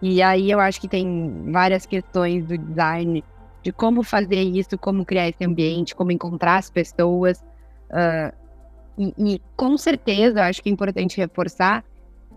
E 0.00 0.22
aí 0.22 0.50
eu 0.50 0.58
acho 0.58 0.80
que 0.80 0.88
tem 0.88 1.44
várias 1.52 1.84
questões 1.84 2.46
do 2.46 2.56
design 2.56 3.22
de 3.68 3.72
como 3.72 4.02
fazer 4.02 4.42
isso, 4.42 4.78
como 4.78 5.04
criar 5.04 5.28
esse 5.28 5.44
ambiente, 5.44 5.94
como 5.94 6.10
encontrar 6.10 6.56
as 6.56 6.70
pessoas. 6.70 7.40
Uh, 7.90 8.32
e, 8.96 9.14
e, 9.16 9.42
com 9.56 9.76
certeza, 9.76 10.44
acho 10.44 10.62
que 10.62 10.68
é 10.68 10.72
importante 10.72 11.16
reforçar, 11.18 11.84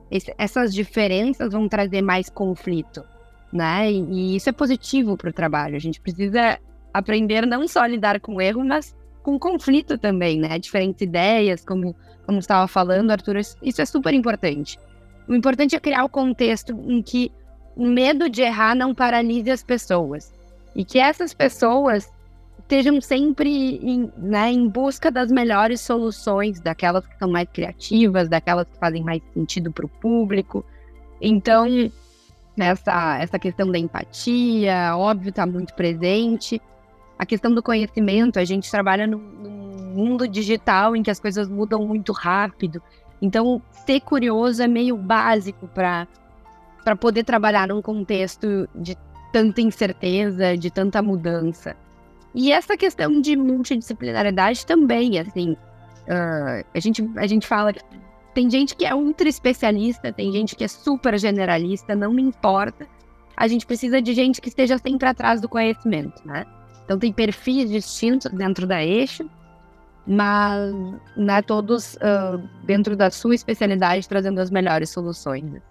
esse, 0.10 0.34
essas 0.38 0.74
diferenças 0.74 1.54
vão 1.54 1.68
trazer 1.68 2.02
mais 2.02 2.30
conflito 2.30 3.04
né? 3.52 3.92
E, 3.92 4.00
e 4.00 4.36
isso 4.36 4.50
é 4.50 4.54
positivo 4.54 5.18
para 5.18 5.30
o 5.30 5.34
trabalho. 5.34 5.76
A 5.76 5.80
gente 5.80 6.00
precisa 6.00 6.60
aprender 6.94 7.46
não 7.46 7.68
só 7.68 7.82
a 7.82 7.88
lidar 7.88 8.20
com 8.20 8.42
erro, 8.42 8.64
mas 8.64 8.96
com 9.22 9.38
conflito 9.38 9.98
também, 9.98 10.40
né? 10.40 10.58
Diferentes 10.58 11.02
ideias, 11.02 11.64
como 11.66 11.96
como 12.26 12.40
estava 12.40 12.68
falando, 12.68 13.12
Arthur, 13.12 13.38
isso 13.38 13.82
é 13.82 13.86
super 13.86 14.14
importante. 14.14 14.80
O 15.28 15.34
importante 15.34 15.76
é 15.76 15.80
criar 15.80 16.04
o 16.06 16.10
contexto 16.10 16.72
em 16.88 17.02
que 17.02 17.32
o 17.76 17.86
medo 17.86 18.30
de 18.30 18.42
errar 18.42 18.76
não 18.76 18.94
paralise 18.94 19.50
as 19.50 19.64
pessoas 19.64 20.32
e 20.76 20.86
que 20.86 21.00
essas 21.00 21.34
pessoas 21.34 22.12
estejam 22.60 23.02
sempre 23.02 23.78
em, 23.78 24.12
né, 24.18 24.50
em 24.52 24.68
busca 24.68 25.12
das 25.12 25.30
melhores 25.30 25.82
soluções, 25.82 26.62
daquelas 26.62 27.06
que 27.06 27.18
são 27.18 27.30
mais 27.30 27.50
criativas, 27.52 28.30
daquelas 28.30 28.66
que 28.66 28.78
fazem 28.78 29.04
mais 29.04 29.22
sentido 29.34 29.72
para 29.72 29.86
o 29.86 29.90
público. 29.90 30.64
Então, 31.20 31.66
essa, 32.58 33.18
essa 33.20 33.38
questão 33.38 33.70
da 33.70 33.78
empatia, 33.78 34.96
óbvio, 34.96 35.30
está 35.30 35.46
muito 35.46 35.74
presente. 35.74 36.62
A 37.20 37.26
questão 37.26 37.54
do 37.54 37.62
conhecimento, 37.62 38.40
a 38.40 38.46
gente 38.46 38.72
trabalha 38.72 39.06
num, 39.06 39.20
num 39.20 39.94
mundo 39.94 40.28
digital 40.28 40.96
em 40.96 41.04
que 41.04 41.12
as 41.12 41.20
coisas 41.20 41.50
mudam 41.50 41.86
muito 41.86 42.14
rápido. 42.14 42.82
Então, 43.22 43.62
ser 43.86 44.00
curioso 44.00 44.64
é 44.64 44.68
meio 44.68 44.96
básico 44.96 45.68
para 45.68 46.08
poder 47.00 47.26
trabalhar 47.26 47.68
num 47.68 47.82
contexto 47.82 48.68
de 48.74 48.96
tanta 49.32 49.62
incerteza, 49.62 50.58
de 50.58 50.70
tanta 50.70 51.02
mudança. 51.02 51.76
E 52.34 52.52
essa 52.52 52.78
questão 52.78 53.20
de 53.20 53.36
multidisciplinaridade 53.36 54.66
também, 54.66 55.20
assim, 55.20 55.52
uh, 55.52 56.66
a, 56.74 56.80
gente, 56.80 57.10
a 57.18 57.28
gente 57.28 57.46
fala 57.46 57.74
que 57.74 57.84
tem 58.34 58.50
gente 58.50 58.76
que 58.76 58.86
é 58.86 58.96
ultra 58.96 59.28
especialista, 59.28 60.14
tem 60.14 60.32
gente 60.32 60.56
que 60.56 60.64
é 60.64 60.68
super 60.68 61.20
generalista, 61.20 61.94
não 61.94 62.14
me 62.14 62.22
importa. 62.22 62.88
A 63.36 63.48
gente 63.48 63.66
precisa 63.66 64.02
de 64.02 64.14
gente 64.14 64.40
que 64.40 64.48
esteja 64.48 64.78
sempre 64.78 65.08
atrás 65.08 65.42
do 65.42 65.50
conhecimento, 65.50 66.26
né? 66.26 66.46
Então 66.86 66.98
tem 66.98 67.12
perfis 67.12 67.70
distintos 67.70 68.32
dentro 68.32 68.66
da 68.66 68.84
eixo, 68.84 69.30
mas 70.08 70.74
né, 71.16 71.42
todos 71.42 71.96
uh, 71.96 72.42
dentro 72.64 72.96
da 72.96 73.10
sua 73.10 73.36
especialidade 73.36 74.08
trazendo 74.08 74.40
as 74.40 74.50
melhores 74.50 74.90
soluções. 74.90 75.62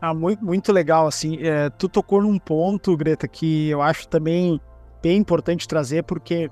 Ah, 0.00 0.14
muito, 0.14 0.42
muito 0.42 0.72
legal, 0.72 1.06
assim, 1.06 1.38
é, 1.42 1.68
tu 1.70 1.88
tocou 1.88 2.22
num 2.22 2.38
ponto, 2.38 2.96
Greta, 2.96 3.28
que 3.28 3.68
eu 3.68 3.82
acho 3.82 4.08
também 4.08 4.58
bem 5.02 5.18
importante 5.18 5.68
trazer, 5.68 6.04
porque 6.04 6.50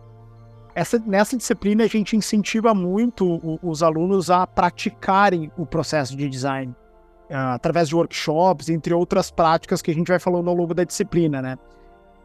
essa, 0.74 0.98
nessa 0.98 1.36
disciplina, 1.36 1.84
a 1.84 1.86
gente 1.86 2.14
incentiva 2.14 2.74
muito 2.74 3.26
o, 3.26 3.58
os 3.62 3.82
alunos 3.82 4.30
a 4.30 4.46
praticarem 4.46 5.50
o 5.56 5.64
processo 5.64 6.14
de 6.14 6.28
design, 6.28 6.74
uh, 7.30 7.54
através 7.54 7.88
de 7.88 7.96
workshops, 7.96 8.68
entre 8.68 8.92
outras 8.92 9.30
práticas 9.30 9.80
que 9.80 9.90
a 9.90 9.94
gente 9.94 10.08
vai 10.08 10.18
falando 10.18 10.48
ao 10.48 10.54
longo 10.54 10.74
da 10.74 10.84
disciplina, 10.84 11.40
né? 11.40 11.58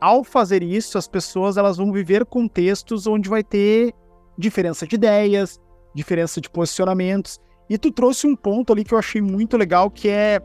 Ao 0.02 0.24
fazer 0.24 0.62
isso, 0.62 0.98
as 0.98 1.08
pessoas 1.08 1.56
elas 1.56 1.78
vão 1.78 1.92
viver 1.92 2.26
contextos 2.26 3.08
onde 3.08 3.30
vai 3.30 3.44
ter 3.44 3.94
diferença 4.38 4.86
de 4.86 4.96
ideias, 4.96 5.60
diferença 5.96 6.42
de 6.42 6.50
posicionamentos. 6.50 7.40
E 7.70 7.78
tu 7.78 7.90
trouxe 7.92 8.28
um 8.28 8.36
ponto 8.36 8.74
ali 8.74 8.84
que 8.84 8.94
eu 8.94 9.00
achei 9.00 9.22
muito 9.22 9.56
legal, 9.56 9.90
que 9.90 10.10
é 10.10 10.42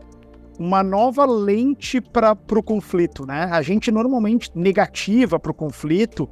uma 0.58 0.82
nova 0.82 1.24
lente 1.24 2.00
para 2.00 2.36
o 2.50 2.62
conflito, 2.62 3.24
né? 3.24 3.48
A 3.50 3.62
gente 3.62 3.90
normalmente 3.90 4.50
negativa 4.54 5.38
para 5.38 5.52
o 5.52 5.54
conflito 5.54 6.28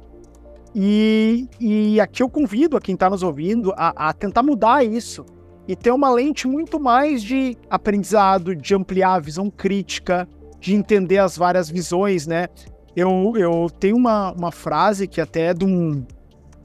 e, 0.75 1.47
e 1.59 1.99
aqui 1.99 2.21
eu 2.21 2.29
convido 2.29 2.77
a 2.77 2.81
quem 2.81 2.93
está 2.93 3.09
nos 3.09 3.23
ouvindo 3.23 3.73
a, 3.77 4.09
a 4.09 4.13
tentar 4.13 4.43
mudar 4.43 4.83
isso 4.83 5.25
e 5.67 5.75
ter 5.75 5.91
uma 5.91 6.09
lente 6.09 6.47
muito 6.47 6.79
mais 6.79 7.23
de 7.23 7.57
aprendizado, 7.69 8.55
de 8.55 8.75
ampliar 8.75 9.15
a 9.15 9.19
visão 9.19 9.49
crítica, 9.49 10.27
de 10.59 10.75
entender 10.75 11.17
as 11.17 11.37
várias 11.37 11.69
visões, 11.69 12.25
né? 12.25 12.47
Eu, 12.95 13.33
eu 13.35 13.67
tenho 13.79 13.95
uma, 13.95 14.31
uma 14.31 14.51
frase 14.51 15.07
que 15.07 15.21
até 15.21 15.47
é 15.47 15.53
de 15.53 15.65
um, 15.65 16.05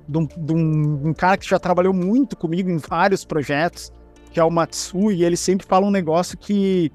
de, 0.09 0.19
um, 0.19 0.27
de 0.27 0.53
um, 0.55 1.13
cara 1.13 1.37
que 1.37 1.49
já 1.49 1.59
trabalhou 1.59 1.93
muito 1.93 2.37
comigo 2.37 2.71
em 2.71 2.79
vários 2.79 3.25
projetos, 3.25 3.93
que 4.31 4.41
é 4.41 4.45
o 4.45 4.51
Matsui, 4.51 5.17
e 5.17 5.25
ele 5.25 5.37
sempre 5.37 5.67
fala 5.67 5.87
um 5.87 5.91
negócio 5.91 6.39
que, 6.39 6.91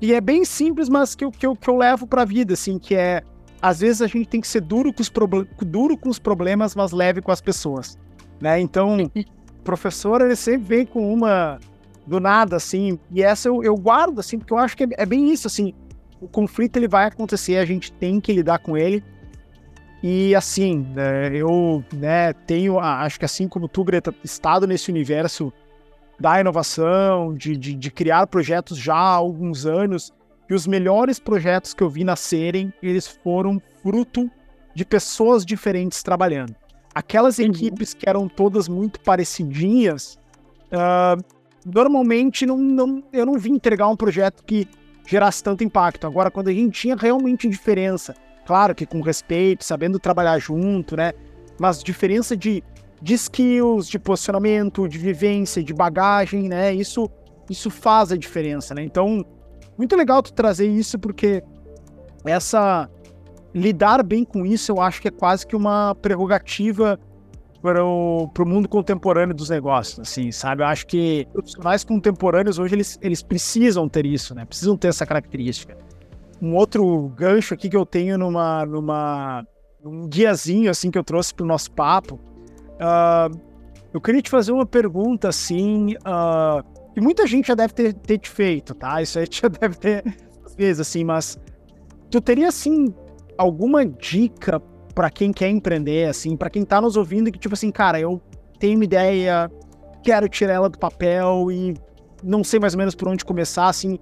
que 0.00 0.14
é 0.14 0.20
bem 0.20 0.44
simples, 0.44 0.88
mas 0.88 1.14
que 1.14 1.24
eu, 1.24 1.30
que 1.30 1.46
eu, 1.46 1.56
que 1.56 1.68
eu 1.68 1.76
levo 1.76 2.06
para 2.06 2.22
a 2.22 2.24
vida, 2.24 2.54
assim, 2.54 2.78
que 2.78 2.94
é 2.94 3.22
às 3.60 3.80
vezes 3.80 4.00
a 4.00 4.06
gente 4.06 4.28
tem 4.28 4.40
que 4.40 4.46
ser 4.46 4.60
duro 4.60 4.92
com 4.92 5.02
os, 5.02 5.10
duro 5.66 5.96
com 5.96 6.08
os 6.08 6.18
problemas, 6.18 6.74
mas 6.76 6.92
leve 6.92 7.20
com 7.20 7.32
as 7.32 7.40
pessoas, 7.40 7.98
né? 8.40 8.60
Então, 8.60 8.96
o 9.04 9.62
professor, 9.64 10.20
ele 10.20 10.36
sempre 10.36 10.68
vem 10.68 10.86
com 10.86 11.12
uma 11.12 11.58
do 12.06 12.20
nada, 12.20 12.56
assim, 12.56 12.98
e 13.10 13.22
essa 13.22 13.48
eu, 13.48 13.62
eu 13.62 13.76
guardo, 13.76 14.20
assim, 14.20 14.38
porque 14.38 14.52
eu 14.52 14.58
acho 14.58 14.76
que 14.76 14.84
é, 14.84 14.88
é 14.92 15.04
bem 15.04 15.30
isso, 15.30 15.46
assim, 15.46 15.74
o 16.20 16.26
conflito 16.26 16.76
ele 16.76 16.88
vai 16.88 17.06
acontecer, 17.06 17.56
a 17.58 17.64
gente 17.66 17.92
tem 17.92 18.18
que 18.18 18.32
lidar 18.32 18.60
com 18.60 18.76
ele, 18.76 19.04
e 20.02 20.34
assim, 20.34 20.86
né, 20.94 21.36
eu 21.36 21.84
né, 21.92 22.32
tenho, 22.32 22.78
acho 22.78 23.18
que 23.18 23.24
assim 23.24 23.48
como 23.48 23.68
tu, 23.68 23.84
Greta, 23.84 24.14
estado 24.22 24.66
nesse 24.66 24.90
universo 24.90 25.52
da 26.18 26.40
inovação, 26.40 27.34
de, 27.34 27.56
de, 27.56 27.74
de 27.74 27.90
criar 27.90 28.26
projetos 28.26 28.76
já 28.76 28.94
há 28.94 29.14
alguns 29.14 29.66
anos, 29.66 30.12
e 30.50 30.54
os 30.54 30.66
melhores 30.66 31.18
projetos 31.18 31.74
que 31.74 31.82
eu 31.82 31.90
vi 31.90 32.04
nascerem, 32.04 32.72
eles 32.82 33.06
foram 33.06 33.60
fruto 33.82 34.30
de 34.74 34.84
pessoas 34.84 35.44
diferentes 35.44 36.02
trabalhando. 36.02 36.54
Aquelas 36.94 37.38
equipes 37.38 37.94
que 37.94 38.08
eram 38.08 38.28
todas 38.28 38.68
muito 38.68 38.98
parecidinhas, 39.00 40.18
uh, 40.72 41.22
normalmente 41.64 42.46
não, 42.46 42.56
não, 42.56 43.02
eu 43.12 43.26
não 43.26 43.38
vi 43.38 43.50
entregar 43.50 43.88
um 43.88 43.96
projeto 43.96 44.42
que 44.44 44.66
gerasse 45.06 45.42
tanto 45.42 45.62
impacto. 45.62 46.06
Agora, 46.06 46.30
quando 46.30 46.48
a 46.48 46.52
gente 46.52 46.80
tinha 46.80 46.96
realmente 46.96 47.48
diferença, 47.48 48.14
claro 48.46 48.74
que 48.74 48.86
com 48.86 49.00
respeito, 49.00 49.64
sabendo 49.64 49.98
trabalhar 49.98 50.38
junto, 50.38 50.96
né? 50.96 51.12
Mas 51.58 51.82
diferença 51.82 52.36
de, 52.36 52.62
de 53.00 53.14
skills, 53.14 53.88
de 53.88 53.98
posicionamento, 53.98 54.88
de 54.88 54.98
vivência, 54.98 55.62
de 55.62 55.72
bagagem, 55.72 56.48
né? 56.48 56.74
Isso, 56.74 57.08
isso 57.48 57.70
faz 57.70 58.12
a 58.12 58.16
diferença, 58.16 58.74
né? 58.74 58.82
Então, 58.82 59.24
muito 59.76 59.94
legal 59.94 60.22
tu 60.22 60.32
trazer 60.32 60.66
isso, 60.68 60.98
porque 60.98 61.42
essa. 62.24 62.90
Lidar 63.54 64.02
bem 64.02 64.24
com 64.24 64.44
isso, 64.44 64.70
eu 64.70 64.80
acho 64.80 65.00
que 65.00 65.08
é 65.08 65.10
quase 65.10 65.46
que 65.46 65.56
uma 65.56 65.94
prerrogativa 65.94 67.00
para 67.62 67.84
o 67.84 68.28
pro 68.28 68.46
mundo 68.46 68.68
contemporâneo 68.68 69.34
dos 69.34 69.48
negócios, 69.48 69.98
assim, 69.98 70.30
sabe? 70.30 70.62
Eu 70.62 70.66
acho 70.66 70.86
que 70.86 71.26
profissionais 71.32 71.82
contemporâneos 71.82 72.58
hoje 72.58 72.74
eles, 72.74 72.98
eles 73.00 73.22
precisam 73.22 73.88
ter 73.88 74.04
isso, 74.04 74.34
né? 74.34 74.44
Precisam 74.44 74.76
ter 74.76 74.88
essa 74.88 75.06
característica. 75.06 75.76
Um 76.42 76.54
outro 76.54 77.08
gancho 77.16 77.54
aqui 77.54 77.68
que 77.68 77.76
eu 77.76 77.86
tenho 77.86 78.18
numa, 78.18 78.66
numa 78.66 79.46
um 79.82 80.06
guiazinho 80.06 80.70
assim 80.70 80.90
que 80.90 80.98
eu 80.98 81.04
trouxe 81.04 81.34
para 81.34 81.44
o 81.44 81.46
nosso 81.46 81.72
papo, 81.72 82.20
uh, 82.80 83.38
eu 83.92 84.00
queria 84.00 84.22
te 84.22 84.30
fazer 84.30 84.52
uma 84.52 84.66
pergunta 84.66 85.28
assim, 85.28 85.94
uh, 85.96 86.62
que 86.94 87.00
muita 87.00 87.26
gente 87.26 87.48
já 87.48 87.54
deve 87.54 87.72
ter, 87.72 87.94
ter 87.94 88.18
te 88.18 88.28
feito, 88.28 88.74
tá? 88.74 89.00
Isso 89.02 89.18
aí 89.18 89.26
já 89.30 89.48
deve 89.48 89.76
ter 89.76 90.04
às 90.44 90.54
vezes, 90.54 90.80
assim, 90.80 91.04
mas 91.04 91.38
tu 92.10 92.20
teria, 92.20 92.48
assim, 92.48 92.94
alguma 93.36 93.84
dica 93.84 94.60
para 94.94 95.10
quem 95.10 95.32
quer 95.32 95.48
empreender, 95.48 96.08
assim, 96.08 96.36
para 96.36 96.50
quem 96.50 96.64
tá 96.64 96.80
nos 96.80 96.96
ouvindo 96.96 97.30
que, 97.30 97.38
tipo 97.38 97.54
assim, 97.54 97.70
cara, 97.70 98.00
eu 98.00 98.20
tenho 98.58 98.76
uma 98.76 98.84
ideia, 98.84 99.50
quero 100.02 100.28
tirar 100.28 100.54
ela 100.54 100.68
do 100.68 100.78
papel 100.78 101.52
e 101.52 101.74
não 102.22 102.42
sei 102.42 102.58
mais 102.58 102.74
ou 102.74 102.78
menos 102.78 102.94
por 102.94 103.08
onde 103.08 103.24
começar, 103.24 103.68
assim, 103.68 103.98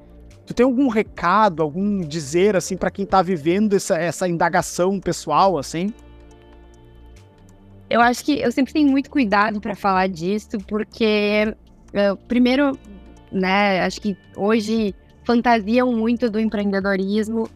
tu 0.46 0.54
tem 0.54 0.64
algum 0.64 0.88
recado, 0.88 1.62
algum 1.62 2.00
dizer, 2.00 2.56
assim, 2.56 2.76
para 2.76 2.90
quem 2.90 3.04
tá 3.04 3.20
vivendo 3.20 3.74
essa, 3.74 3.96
essa 3.96 4.26
indagação 4.26 4.98
pessoal, 4.98 5.58
assim? 5.58 5.92
Eu 7.88 8.00
acho 8.00 8.24
que 8.24 8.40
eu 8.40 8.50
sempre 8.50 8.72
tenho 8.72 8.90
muito 8.90 9.10
cuidado 9.10 9.60
para 9.60 9.74
falar 9.74 10.08
disso, 10.08 10.58
porque 10.66 11.54
primeiro, 12.26 12.78
né, 13.30 13.80
acho 13.84 14.00
que 14.00 14.16
hoje 14.36 14.94
fantasiam 15.24 15.92
muito 15.92 16.28
do 16.30 16.38
empreendedorismo 16.38 17.48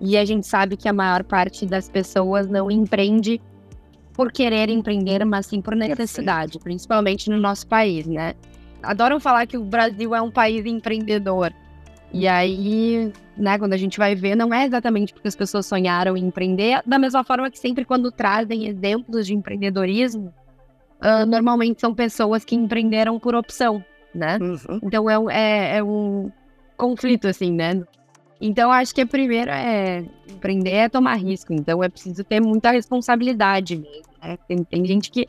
e 0.00 0.16
a 0.16 0.24
gente 0.24 0.46
sabe 0.46 0.76
que 0.76 0.88
a 0.88 0.92
maior 0.92 1.22
parte 1.22 1.64
das 1.66 1.88
pessoas 1.88 2.48
não 2.48 2.70
empreende 2.70 3.40
por 4.12 4.30
querer 4.32 4.68
empreender, 4.68 5.24
mas 5.24 5.46
sim 5.46 5.60
por 5.60 5.74
necessidade, 5.74 6.58
principalmente 6.58 7.28
no 7.28 7.38
nosso 7.38 7.66
país, 7.66 8.06
né? 8.06 8.34
Adoram 8.82 9.18
falar 9.18 9.46
que 9.46 9.56
o 9.56 9.64
Brasil 9.64 10.14
é 10.14 10.20
um 10.20 10.30
país 10.30 10.64
empreendedor. 10.66 11.52
E 12.12 12.28
aí, 12.28 13.12
né, 13.36 13.58
quando 13.58 13.72
a 13.72 13.76
gente 13.76 13.98
vai 13.98 14.14
ver, 14.14 14.34
não 14.36 14.52
é 14.52 14.64
exatamente 14.64 15.12
porque 15.12 15.28
as 15.28 15.36
pessoas 15.36 15.66
sonharam 15.66 16.16
em 16.16 16.26
empreender, 16.26 16.82
da 16.86 16.98
mesma 16.98 17.24
forma 17.24 17.50
que 17.50 17.58
sempre 17.58 17.84
quando 17.84 18.10
trazem 18.12 18.66
exemplos 18.66 19.26
de 19.26 19.34
empreendedorismo, 19.34 20.32
uh, 21.00 21.26
normalmente 21.26 21.80
são 21.80 21.94
pessoas 21.94 22.44
que 22.44 22.54
empreenderam 22.54 23.18
por 23.18 23.34
opção, 23.34 23.84
né? 24.14 24.38
Uhum. 24.40 24.80
Então 24.82 25.10
é, 25.10 25.16
é, 25.30 25.76
é 25.78 25.82
um 25.82 26.30
conflito, 26.76 27.26
assim, 27.26 27.52
né? 27.52 27.82
Então, 28.40 28.70
acho 28.70 28.94
que 28.94 29.00
a 29.00 29.06
primeira 29.06 29.56
é 29.56 30.04
empreender 30.28 30.72
é 30.72 30.88
tomar 30.88 31.14
risco. 31.14 31.52
Então, 31.52 31.82
é 31.82 31.88
preciso 31.88 32.22
ter 32.24 32.40
muita 32.40 32.70
responsabilidade 32.70 33.76
mesmo. 33.76 34.12
Né? 34.22 34.36
Tem, 34.46 34.64
tem 34.64 34.84
gente 34.84 35.10
que 35.10 35.28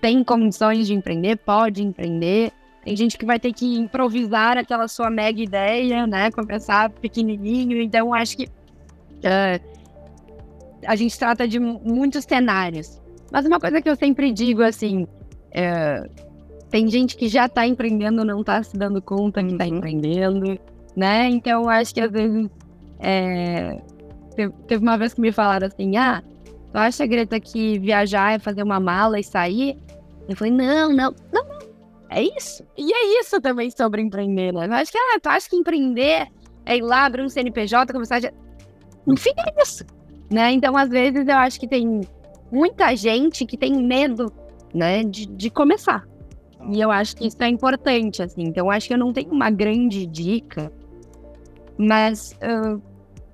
tem 0.00 0.22
condições 0.22 0.86
de 0.86 0.92
empreender, 0.92 1.36
pode 1.36 1.82
empreender, 1.82 2.52
tem 2.84 2.94
gente 2.94 3.16
que 3.16 3.24
vai 3.24 3.40
ter 3.40 3.52
que 3.52 3.78
improvisar 3.78 4.58
aquela 4.58 4.86
sua 4.86 5.08
mega 5.08 5.40
ideia, 5.40 6.06
né? 6.06 6.30
Começar 6.30 6.90
pequenininho. 6.90 7.80
Então, 7.80 8.12
acho 8.12 8.36
que 8.36 8.44
uh, 8.44 9.74
a 10.86 10.94
gente 10.94 11.18
trata 11.18 11.48
de 11.48 11.58
muitos 11.58 12.24
cenários. 12.24 13.00
Mas 13.32 13.46
uma 13.46 13.58
coisa 13.58 13.80
que 13.80 13.88
eu 13.88 13.96
sempre 13.96 14.30
digo, 14.30 14.62
assim, 14.62 15.04
uh, 15.04 16.10
tem 16.68 16.86
gente 16.88 17.16
que 17.16 17.26
já 17.26 17.46
está 17.46 17.66
empreendendo, 17.66 18.22
não 18.22 18.42
está 18.42 18.62
se 18.62 18.76
dando 18.76 19.00
conta 19.00 19.42
que 19.42 19.52
está 19.52 19.64
uhum. 19.64 19.76
empreendendo, 19.76 20.58
né? 20.94 21.28
Então, 21.30 21.68
acho 21.68 21.94
que 21.94 22.00
às 22.00 22.12
vezes... 22.12 22.50
É... 23.00 23.80
Teve 24.66 24.82
uma 24.82 24.98
vez 24.98 25.14
que 25.14 25.20
me 25.20 25.30
falaram 25.30 25.68
assim, 25.68 25.96
ah, 25.96 26.20
tu 26.72 26.76
acha, 26.76 27.06
Greta, 27.06 27.38
que 27.38 27.78
viajar 27.78 28.32
é 28.32 28.38
fazer 28.38 28.64
uma 28.64 28.80
mala 28.80 29.20
e 29.20 29.22
sair? 29.22 29.78
Eu 30.28 30.36
falei, 30.36 30.52
não, 30.52 30.92
não, 30.92 31.14
não, 31.32 31.53
é 32.14 32.22
isso. 32.36 32.64
E 32.76 32.92
é 32.92 33.20
isso 33.20 33.40
também 33.40 33.70
sobre 33.70 34.00
empreender, 34.00 34.52
né? 34.52 34.66
Eu 34.66 34.72
acho 34.72 34.92
que, 34.92 34.98
ah, 34.98 35.18
tu 35.20 35.28
acha 35.28 35.48
que 35.48 35.56
empreender 35.56 36.28
é 36.64 36.76
ir 36.76 36.82
lá, 36.82 37.04
abrir 37.04 37.22
um 37.22 37.28
CNPJ, 37.28 37.92
começar 37.92 38.24
a... 38.24 38.32
Enfim, 39.06 39.32
é 39.36 39.62
isso. 39.62 39.84
Né? 40.30 40.52
Então, 40.52 40.76
às 40.76 40.88
vezes, 40.88 41.26
eu 41.26 41.36
acho 41.36 41.60
que 41.60 41.68
tem 41.68 42.00
muita 42.50 42.94
gente 42.96 43.44
que 43.44 43.56
tem 43.56 43.72
medo, 43.72 44.32
né, 44.72 45.02
de, 45.02 45.26
de 45.26 45.50
começar. 45.50 46.06
E 46.70 46.80
eu 46.80 46.90
acho 46.90 47.16
que 47.16 47.26
isso 47.26 47.42
é 47.42 47.48
importante, 47.48 48.22
assim. 48.22 48.44
Então, 48.44 48.66
eu 48.66 48.70
acho 48.70 48.88
que 48.88 48.94
eu 48.94 48.98
não 48.98 49.12
tenho 49.12 49.30
uma 49.30 49.50
grande 49.50 50.06
dica, 50.06 50.72
mas 51.76 52.32
uh, 52.42 52.80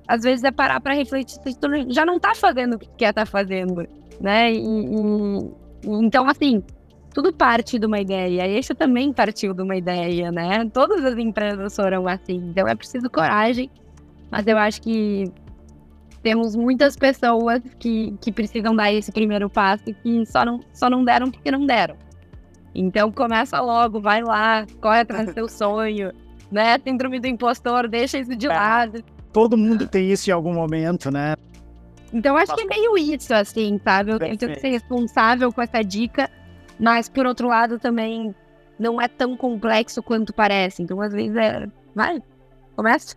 às 0.09 0.23
vezes 0.23 0.43
é 0.43 0.51
parar 0.51 0.81
para 0.81 0.95
refletir 0.95 1.35
se 1.35 1.59
tu 1.59 1.69
já 1.89 2.05
não 2.05 2.19
tá 2.19 2.35
fazendo 2.35 2.75
o 2.75 2.79
que 2.79 2.89
quer 2.97 3.13
tá 3.13 3.25
fazendo, 3.25 3.87
né? 4.21 4.53
E, 4.53 4.59
e, 4.59 5.51
então, 5.85 6.29
assim, 6.29 6.63
tudo 7.13 7.33
parte 7.33 7.79
de 7.79 7.87
uma 7.87 8.01
ideia. 8.01 8.47
E 8.47 8.59
esse 8.59 8.75
também 8.75 9.13
partiu 9.13 9.53
de 9.53 9.63
uma 9.63 9.77
ideia, 9.77 10.31
né? 10.31 10.69
Todas 10.73 11.05
as 11.05 11.19
empresas 11.19 11.75
foram 11.75 12.07
assim. 12.07 12.37
Então 12.37 12.67
é 12.67 12.75
preciso 12.75 13.11
coragem. 13.11 13.71
Mas 14.31 14.47
eu 14.47 14.57
acho 14.57 14.81
que 14.81 15.31
temos 16.23 16.55
muitas 16.55 16.97
pessoas 16.97 17.61
que, 17.79 18.15
que 18.21 18.31
precisam 18.31 18.75
dar 18.75 18.93
esse 18.93 19.11
primeiro 19.11 19.51
passo 19.51 19.85
e 19.89 19.95
que 19.95 20.27
só 20.27 20.45
não, 20.45 20.61
só 20.73 20.89
não 20.89 21.05
deram 21.05 21.31
porque 21.31 21.51
não 21.51 21.67
deram. 21.67 21.97
Então 22.75 23.11
começa 23.11 23.61
logo, 23.61 24.01
vai 24.01 24.23
lá, 24.23 24.65
corre 24.81 25.01
atrás 25.01 25.27
do 25.27 25.35
seu 25.35 25.49
sonho, 25.51 26.13
né? 26.51 26.79
Síndrome 26.79 27.19
do 27.19 27.27
impostor, 27.27 27.89
deixa 27.89 28.19
isso 28.19 28.37
de 28.37 28.47
é. 28.47 28.51
lado. 28.51 29.05
Todo 29.33 29.57
mundo 29.57 29.87
tem 29.87 30.11
isso 30.11 30.31
em 30.31 30.33
algum 30.33 30.53
momento, 30.53 31.11
né? 31.11 31.35
Então 32.13 32.37
acho 32.37 32.55
que 32.55 32.63
é 32.63 32.65
meio 32.67 32.97
isso, 32.99 33.33
assim, 33.33 33.81
sabe? 33.83 34.13
Eu 34.13 34.19
tenho 34.19 34.37
que 34.37 34.61
ser 34.61 34.69
responsável 34.69 35.53
com 35.53 35.63
essa 35.63 35.83
dica 35.83 36.31
mas, 36.81 37.09
por 37.09 37.27
outro 37.27 37.47
lado, 37.47 37.79
também 37.79 38.35
não 38.79 39.01
é 39.01 39.07
tão 39.07 39.37
complexo 39.37 40.03
quanto 40.03 40.33
parece. 40.33 40.83
Então, 40.83 41.01
às 41.01 41.13
vezes, 41.13 41.37
é. 41.37 41.69
Vai, 41.95 42.23
começa. 42.75 43.15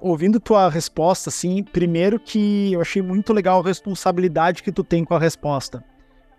Ouvindo 0.00 0.38
tua 0.38 0.68
resposta, 0.68 1.30
assim, 1.30 1.64
primeiro 1.64 2.20
que 2.20 2.72
eu 2.72 2.80
achei 2.80 3.02
muito 3.02 3.32
legal 3.32 3.60
a 3.60 3.64
responsabilidade 3.64 4.62
que 4.62 4.70
tu 4.70 4.84
tem 4.84 5.04
com 5.04 5.14
a 5.14 5.18
resposta. 5.18 5.82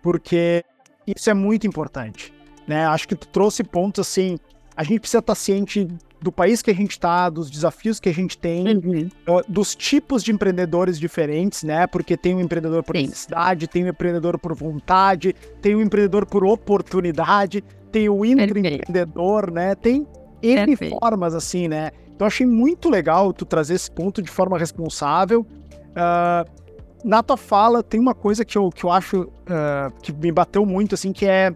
Porque 0.00 0.64
isso 1.06 1.28
é 1.28 1.34
muito 1.34 1.66
importante. 1.66 2.32
Né? 2.66 2.86
Acho 2.86 3.06
que 3.06 3.16
tu 3.16 3.28
trouxe 3.28 3.62
pontos 3.62 4.08
assim. 4.08 4.38
A 4.76 4.82
gente 4.84 5.00
precisa 5.00 5.18
estar 5.18 5.34
ciente 5.34 5.88
do 6.20 6.30
país 6.30 6.60
que 6.60 6.70
a 6.70 6.74
gente 6.74 6.92
está, 6.92 7.28
dos 7.30 7.50
desafios 7.50 7.98
que 7.98 8.08
a 8.08 8.12
gente 8.12 8.36
tem, 8.36 8.66
uhum. 8.68 9.08
dos 9.48 9.74
tipos 9.74 10.22
de 10.22 10.32
empreendedores 10.32 10.98
diferentes, 10.98 11.62
né? 11.62 11.86
Porque 11.86 12.16
tem 12.16 12.34
um 12.34 12.40
empreendedor 12.40 12.82
por 12.82 12.96
Sim. 12.96 13.02
necessidade, 13.02 13.66
tem 13.66 13.84
um 13.84 13.88
empreendedor 13.88 14.38
por 14.38 14.54
vontade, 14.54 15.34
tem 15.62 15.74
um 15.74 15.80
empreendedor 15.80 16.26
por 16.26 16.44
oportunidade, 16.44 17.64
tem 17.90 18.08
o 18.08 18.24
intraempreendedor, 18.24 19.50
né? 19.50 19.74
Tem 19.74 20.06
N 20.42 20.76
formas 20.76 21.34
assim, 21.34 21.68
né? 21.68 21.90
Então 22.14 22.26
achei 22.26 22.46
muito 22.46 22.90
legal 22.90 23.32
tu 23.32 23.46
trazer 23.46 23.74
esse 23.74 23.90
ponto 23.90 24.20
de 24.20 24.30
forma 24.30 24.58
responsável. 24.58 25.40
Uh, 25.40 26.60
na 27.02 27.22
tua 27.22 27.36
fala 27.36 27.82
tem 27.82 27.98
uma 27.98 28.14
coisa 28.14 28.44
que 28.44 28.58
eu, 28.58 28.68
que 28.68 28.84
eu 28.84 28.90
acho 28.90 29.22
uh, 29.22 29.92
que 30.02 30.12
me 30.12 30.30
bateu 30.30 30.66
muito, 30.66 30.94
assim, 30.94 31.12
que 31.12 31.24
é 31.24 31.54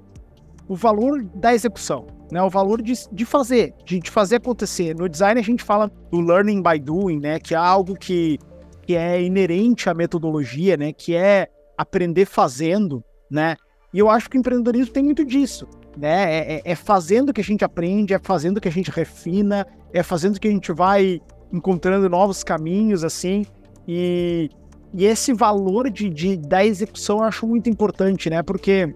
o 0.69 0.75
valor 0.75 1.23
da 1.23 1.55
execução 1.55 2.07
né? 2.35 2.43
O 2.43 2.51
valor 2.51 2.83
de, 2.83 2.93
de 3.13 3.25
fazer, 3.25 3.73
de, 3.85 4.01
de 4.01 4.11
fazer 4.11 4.37
acontecer. 4.37 4.93
No 4.97 5.09
design 5.09 5.39
a 5.41 5.45
gente 5.45 5.63
fala 5.63 5.91
do 6.11 6.21
learning 6.21 6.61
by 6.61 6.81
doing, 6.81 7.21
né? 7.21 7.39
Que 7.39 7.55
é 7.55 7.57
algo 7.57 7.95
que, 7.95 8.39
que 8.83 8.97
é 8.97 9.23
inerente 9.23 9.89
à 9.89 9.95
metodologia, 9.95 10.77
né? 10.77 10.93
Que 10.93 11.15
é 11.15 11.49
aprender 11.79 12.27
fazendo, 12.27 13.05
né? 13.31 13.55
E 13.93 14.01
eu 14.01 14.11
acho 14.11 14.29
que 14.29 14.37
o 14.37 14.41
empreendedorismo 14.41 14.93
tem 14.93 15.05
muito 15.05 15.25
disso, 15.25 15.69
né? 15.97 16.35
É, 16.35 16.55
é, 16.55 16.63
é 16.65 16.75
fazendo 16.75 17.33
que 17.33 17.41
a 17.41 17.45
gente 17.45 17.65
aprende, 17.65 18.15
é 18.15 18.19
fazendo 18.19 18.61
que 18.61 18.67
a 18.67 18.73
gente 18.73 18.91
refina, 18.91 19.65
é 19.93 20.03
fazendo 20.03 20.41
que 20.41 20.49
a 20.49 20.51
gente 20.51 20.73
vai 20.73 21.21
encontrando 21.53 22.09
novos 22.09 22.43
caminhos, 22.43 23.05
assim. 23.05 23.47
E, 23.87 24.51
e 24.93 25.05
esse 25.05 25.33
valor 25.33 25.89
de, 25.89 26.11
de, 26.11 26.37
da 26.37 26.65
execução 26.65 27.19
eu 27.19 27.25
acho 27.25 27.47
muito 27.47 27.71
importante, 27.71 28.29
né? 28.29 28.43
Porque 28.43 28.87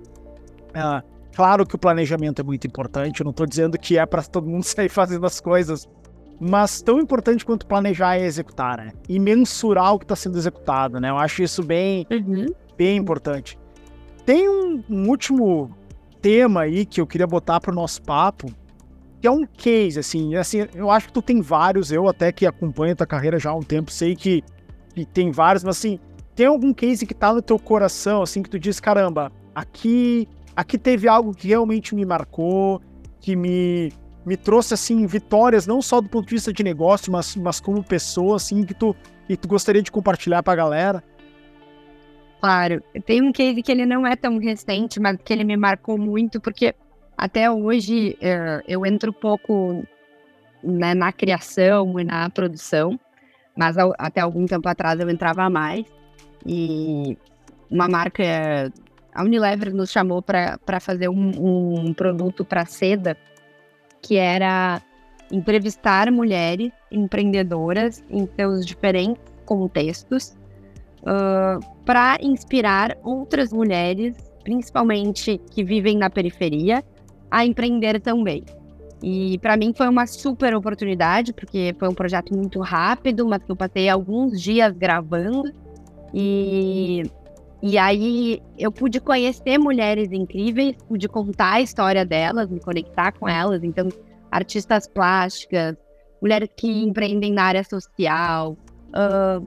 uh, 0.70 1.17
Claro 1.38 1.64
que 1.64 1.76
o 1.76 1.78
planejamento 1.78 2.40
é 2.40 2.44
muito 2.44 2.66
importante, 2.66 3.20
eu 3.20 3.24
não 3.24 3.30
estou 3.30 3.46
dizendo 3.46 3.78
que 3.78 3.96
é 3.96 4.04
para 4.04 4.24
todo 4.24 4.48
mundo 4.48 4.64
sair 4.66 4.88
fazendo 4.88 5.24
as 5.24 5.40
coisas, 5.40 5.88
mas 6.40 6.82
tão 6.82 6.98
importante 6.98 7.46
quanto 7.46 7.64
planejar 7.64 8.16
é 8.16 8.24
executar, 8.24 8.78
né? 8.78 8.90
E 9.08 9.20
mensurar 9.20 9.94
o 9.94 10.00
que 10.00 10.04
está 10.04 10.16
sendo 10.16 10.36
executado, 10.36 10.98
né? 10.98 11.10
Eu 11.10 11.16
acho 11.16 11.40
isso 11.40 11.62
bem, 11.62 12.04
uhum. 12.10 12.46
bem 12.76 12.96
importante. 12.96 13.56
Tem 14.26 14.48
um, 14.48 14.82
um, 14.90 15.08
último 15.08 15.70
tema 16.20 16.62
aí 16.62 16.84
que 16.84 17.00
eu 17.00 17.06
queria 17.06 17.24
botar 17.24 17.60
para 17.60 17.70
o 17.70 17.74
nosso 17.74 18.02
papo, 18.02 18.52
que 19.20 19.28
é 19.28 19.30
um 19.30 19.46
case, 19.46 20.00
assim, 20.00 20.34
assim, 20.34 20.66
eu 20.74 20.90
acho 20.90 21.06
que 21.06 21.12
tu 21.12 21.22
tem 21.22 21.40
vários, 21.40 21.92
eu 21.92 22.08
até 22.08 22.32
que 22.32 22.46
acompanho 22.46 22.94
a 22.94 22.96
tua 22.96 23.06
carreira 23.06 23.38
já 23.38 23.50
há 23.50 23.54
um 23.54 23.62
tempo, 23.62 23.92
sei 23.92 24.16
que, 24.16 24.42
que 24.92 25.04
tem 25.04 25.30
vários, 25.30 25.62
mas 25.62 25.78
assim, 25.78 26.00
tem 26.34 26.46
algum 26.46 26.74
case 26.74 27.06
que 27.06 27.14
tá 27.14 27.32
no 27.32 27.40
teu 27.40 27.60
coração, 27.60 28.22
assim, 28.22 28.42
que 28.42 28.50
tu 28.50 28.58
diz, 28.58 28.80
caramba, 28.80 29.30
aqui 29.54 30.26
Aqui 30.58 30.76
teve 30.76 31.06
algo 31.06 31.32
que 31.32 31.46
realmente 31.46 31.94
me 31.94 32.04
marcou, 32.04 32.82
que 33.20 33.36
me, 33.36 33.92
me 34.26 34.36
trouxe 34.36 34.74
assim 34.74 35.06
vitórias 35.06 35.68
não 35.68 35.80
só 35.80 36.00
do 36.00 36.08
ponto 36.08 36.26
de 36.26 36.34
vista 36.34 36.52
de 36.52 36.64
negócio, 36.64 37.12
mas, 37.12 37.36
mas 37.36 37.60
como 37.60 37.80
pessoa 37.80 38.34
assim 38.34 38.64
que 38.64 38.74
tu 38.74 38.92
tu 39.40 39.46
gostaria 39.46 39.80
de 39.80 39.92
compartilhar 39.92 40.42
para 40.42 40.54
a 40.54 40.56
galera. 40.56 41.04
Claro, 42.40 42.82
tem 43.06 43.22
um 43.22 43.30
case 43.30 43.62
que 43.62 43.70
ele 43.70 43.86
não 43.86 44.04
é 44.04 44.16
tão 44.16 44.36
recente, 44.38 44.98
mas 44.98 45.16
que 45.24 45.32
ele 45.32 45.44
me 45.44 45.56
marcou 45.56 45.96
muito 45.96 46.40
porque 46.40 46.74
até 47.16 47.48
hoje 47.48 48.18
é, 48.20 48.60
eu 48.66 48.84
entro 48.84 49.12
pouco 49.12 49.86
né, 50.60 50.92
na 50.92 51.12
criação 51.12 52.00
e 52.00 52.02
na 52.02 52.28
produção, 52.30 52.98
mas 53.56 53.76
até 53.96 54.22
algum 54.22 54.44
tempo 54.44 54.68
atrás 54.68 54.98
eu 54.98 55.08
entrava 55.08 55.48
mais. 55.48 55.84
E 56.44 57.16
uma 57.70 57.86
marca 57.86 58.72
a 59.18 59.24
Unilever 59.24 59.74
nos 59.74 59.90
chamou 59.90 60.22
para 60.22 60.78
fazer 60.78 61.08
um, 61.08 61.86
um 61.88 61.92
produto 61.92 62.44
para 62.44 62.64
seda 62.64 63.16
que 64.00 64.16
era 64.16 64.80
entrevistar 65.32 66.08
mulheres 66.12 66.70
empreendedoras 66.88 68.04
em 68.08 68.28
seus 68.36 68.64
diferentes 68.64 69.20
contextos 69.44 70.36
uh, 71.02 71.58
para 71.84 72.16
inspirar 72.22 72.96
outras 73.02 73.52
mulheres, 73.52 74.14
principalmente 74.44 75.36
que 75.50 75.64
vivem 75.64 75.98
na 75.98 76.08
periferia, 76.08 76.84
a 77.28 77.44
empreender 77.44 78.00
também. 78.00 78.44
E 79.02 79.36
para 79.38 79.56
mim 79.56 79.74
foi 79.76 79.88
uma 79.88 80.06
super 80.06 80.54
oportunidade, 80.54 81.32
porque 81.32 81.74
foi 81.76 81.88
um 81.88 81.94
projeto 81.94 82.32
muito 82.36 82.60
rápido, 82.60 83.26
mas 83.26 83.42
que 83.42 83.50
eu 83.50 83.56
passei 83.56 83.88
alguns 83.88 84.40
dias 84.40 84.72
gravando. 84.76 85.52
E 86.14 87.02
e 87.62 87.76
aí 87.76 88.40
eu 88.56 88.70
pude 88.70 89.00
conhecer 89.00 89.58
mulheres 89.58 90.12
incríveis, 90.12 90.76
pude 90.86 91.08
contar 91.08 91.54
a 91.54 91.60
história 91.60 92.04
delas, 92.04 92.48
me 92.48 92.60
conectar 92.60 93.12
com 93.12 93.28
elas. 93.28 93.64
Então, 93.64 93.88
artistas 94.30 94.86
plásticas, 94.86 95.76
mulheres 96.22 96.48
que 96.56 96.84
empreendem 96.84 97.32
na 97.32 97.42
área 97.42 97.64
social, 97.64 98.56
uh, 98.90 99.44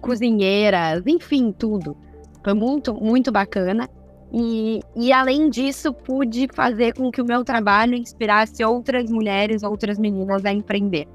cozinheiras, 0.00 1.02
enfim, 1.06 1.52
tudo. 1.52 1.96
Foi 2.44 2.54
muito, 2.54 2.94
muito 2.94 3.32
bacana. 3.32 3.88
E, 4.32 4.80
e 4.94 5.12
além 5.12 5.50
disso, 5.50 5.92
pude 5.92 6.46
fazer 6.54 6.94
com 6.94 7.10
que 7.10 7.20
o 7.20 7.24
meu 7.24 7.42
trabalho 7.44 7.94
inspirasse 7.94 8.62
outras 8.64 9.10
mulheres, 9.10 9.64
outras 9.64 9.98
meninas 9.98 10.44
a 10.44 10.52
empreender. 10.52 11.08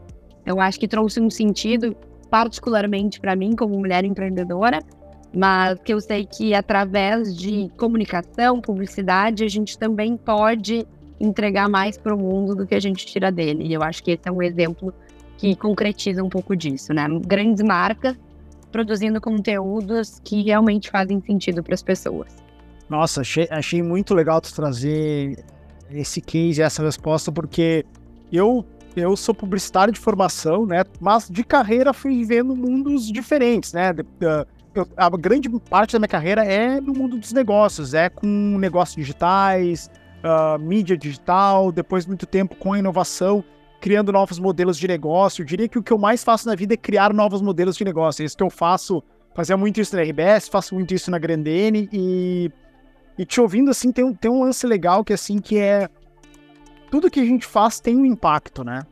Eu 0.46 0.60
acho 0.60 0.80
que 0.80 0.88
trouxe 0.88 1.22
um 1.22 1.30
sentido, 1.30 1.96
particularmente 2.30 3.22
para 3.22 3.36
mim, 3.36 3.56
como 3.56 3.78
mulher 3.78 4.04
empreendedora, 4.04 4.82
mas 5.34 5.80
que 5.80 5.94
eu 5.94 6.02
sei 6.02 6.26
que 6.26 6.54
através 6.54 7.36
de 7.36 7.70
comunicação, 7.78 8.60
publicidade, 8.60 9.44
a 9.44 9.48
gente 9.48 9.78
também 9.78 10.18
pode 10.18 10.86
entregar 11.20 11.70
mais 11.70 11.98
para 11.98 12.14
o 12.14 12.18
mundo 12.18 12.56
do 12.56 12.68
que 12.68 12.76
a 12.76 12.80
gente 12.80 13.06
tira 13.06 13.32
dele. 13.32 13.66
E 13.68 13.74
eu 13.74 13.84
acho 13.84 14.04
que 14.04 14.12
esse 14.12 14.24
é 14.26 14.32
um 14.32 14.42
exemplo 14.42 14.94
que 15.38 15.56
concretiza 15.56 16.24
um 16.24 16.30
pouco 16.30 16.56
disso, 16.56 16.94
né? 16.94 17.08
Grandes 17.26 17.64
marcas 17.64 18.16
produzindo 18.72 19.20
conteúdos 19.20 20.20
que 20.24 20.42
realmente 20.44 20.90
fazem 20.90 21.22
sentido 21.22 21.62
para 21.62 21.74
as 21.74 21.84
pessoas. 21.84 22.34
Nossa, 22.90 23.22
achei, 23.22 23.48
achei 23.52 23.84
muito 23.84 24.14
legal 24.14 24.42
tu 24.42 24.54
trazer 24.54 25.44
esse 25.92 26.22
case, 26.22 26.62
essa 26.62 26.84
resposta, 26.84 27.32
porque 27.32 27.86
eu 28.32 28.66
eu 28.94 29.16
sou 29.16 29.34
publicitário 29.34 29.94
de 29.94 30.00
formação, 30.00 30.66
né? 30.66 30.84
Mas 31.00 31.30
de 31.30 31.46
carreira 31.46 31.94
fui 31.94 32.14
vivendo 32.14 32.54
mundos 32.56 33.10
diferentes, 33.10 33.72
né? 33.72 33.94
Eu, 34.74 34.88
a 34.96 35.10
grande 35.10 35.50
parte 35.70 35.94
da 35.94 36.00
minha 36.00 36.08
carreira 36.08 36.46
é 36.46 36.80
no 36.80 36.94
mundo 36.94 37.18
dos 37.18 37.34
negócios, 37.34 37.94
é 37.94 38.10
com 38.10 38.58
negócios 38.58 38.96
digitais, 38.96 39.90
uh, 40.24 40.58
mídia 40.60 40.98
digital, 40.98 41.72
depois 41.72 42.06
muito 42.06 42.26
tempo 42.26 42.56
com 42.56 42.74
a 42.74 42.80
inovação, 42.80 43.44
criando 43.82 44.12
novos 44.12 44.40
modelos 44.40 44.78
de 44.78 44.88
negócio. 44.88 45.42
Eu 45.42 45.46
diria 45.46 45.68
que 45.68 45.78
o 45.78 45.84
que 45.84 45.92
eu 45.92 45.98
mais 45.98 46.24
faço 46.24 46.48
na 46.48 46.56
vida 46.56 46.74
é 46.74 46.78
criar 46.78 47.14
novos 47.14 47.42
modelos 47.42 47.76
de 47.76 47.84
negócio. 47.84 48.24
É 48.24 48.26
isso 48.26 48.38
que 48.38 48.44
eu 48.44 48.50
faço, 48.50 49.04
fazia 49.36 49.58
muito 49.58 49.82
isso 49.82 49.96
na 49.96 50.02
RBS, 50.04 50.48
faço 50.48 50.74
muito 50.74 50.94
isso 50.94 51.12
na 51.12 51.20
Grandene 51.20 51.90
e 51.92 52.52
e 53.18 53.26
te 53.26 53.42
ouvindo 53.42 53.70
assim 53.70 53.92
tem 53.92 54.14
tem 54.14 54.32
um 54.32 54.44
lance 54.44 54.66
legal 54.66 55.04
que 55.04 55.14
assim 55.14 55.38
que 55.40 55.58
é 55.58 55.90
tudo 56.90 57.12
que 57.12 57.20
a 57.20 57.26
gente 57.26 57.46
faz 57.46 57.80
tem 57.80 57.96
um 57.96 58.06
impacto, 58.06 58.64
né? 58.64 58.84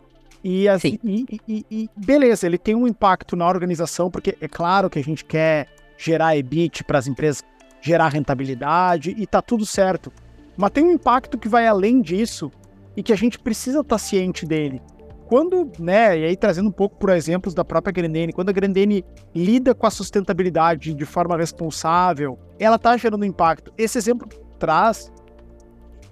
E, 0.43 0.67
assim, 0.69 0.97
e, 1.03 1.25
e, 1.47 1.65
e, 1.69 1.89
beleza, 1.95 2.45
ele 2.45 2.57
tem 2.57 2.75
um 2.75 2.87
impacto 2.87 3.35
na 3.35 3.47
organização, 3.47 4.09
porque 4.09 4.37
é 4.39 4.47
claro 4.47 4.89
que 4.89 4.99
a 4.99 5.03
gente 5.03 5.25
quer 5.25 5.67
gerar 5.97 6.37
EBIT 6.37 6.83
para 6.85 6.97
as 6.97 7.07
empresas, 7.07 7.43
gerar 7.81 8.09
rentabilidade 8.09 9.13
e 9.17 9.27
tá 9.27 9.41
tudo 9.41 9.65
certo. 9.65 10.11
Mas 10.55 10.71
tem 10.71 10.83
um 10.83 10.91
impacto 10.91 11.37
que 11.37 11.49
vai 11.49 11.67
além 11.67 12.01
disso 12.01 12.51
e 12.95 13.03
que 13.03 13.11
a 13.11 13.17
gente 13.17 13.37
precisa 13.37 13.81
estar 13.81 13.95
tá 13.95 13.97
ciente 13.97 14.45
dele. 14.45 14.81
Quando, 15.27 15.71
né, 15.77 16.17
e 16.17 16.25
aí 16.25 16.35
trazendo 16.35 16.69
um 16.69 16.71
pouco 16.71 16.97
por 16.97 17.11
exemplos 17.11 17.53
da 17.53 17.63
própria 17.63 17.91
Grandene, 17.91 18.33
quando 18.33 18.49
a 18.49 18.53
Grandene 18.53 19.05
lida 19.35 19.75
com 19.75 19.85
a 19.85 19.91
sustentabilidade 19.91 20.93
de 20.93 21.05
forma 21.05 21.37
responsável, 21.37 22.39
ela 22.57 22.77
está 22.77 22.97
gerando 22.97 23.23
impacto. 23.25 23.71
Esse 23.77 23.97
exemplo 23.97 24.27
traz, 24.57 25.11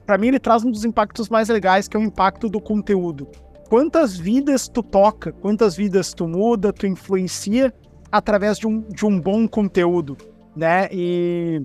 para 0.06 0.18
mim, 0.18 0.28
ele 0.28 0.40
traz 0.40 0.64
um 0.64 0.72
dos 0.72 0.86
impactos 0.86 1.30
mais 1.30 1.50
legais, 1.50 1.88
que 1.88 1.98
é 1.98 2.00
o 2.00 2.04
impacto 2.04 2.48
do 2.48 2.62
conteúdo. 2.62 3.28
Quantas 3.70 4.18
vidas 4.18 4.68
tu 4.68 4.82
toca, 4.82 5.32
quantas 5.34 5.76
vidas 5.76 6.14
tu 6.14 6.28
muda, 6.28 6.72
tu 6.72 6.88
influencia 6.88 7.74
através 8.12 8.58
de 8.58 8.66
um, 8.66 8.82
de 8.82 9.06
um 9.06 9.20
bom 9.20 9.48
conteúdo, 9.48 10.16
né? 10.56 10.88
E 10.92 11.62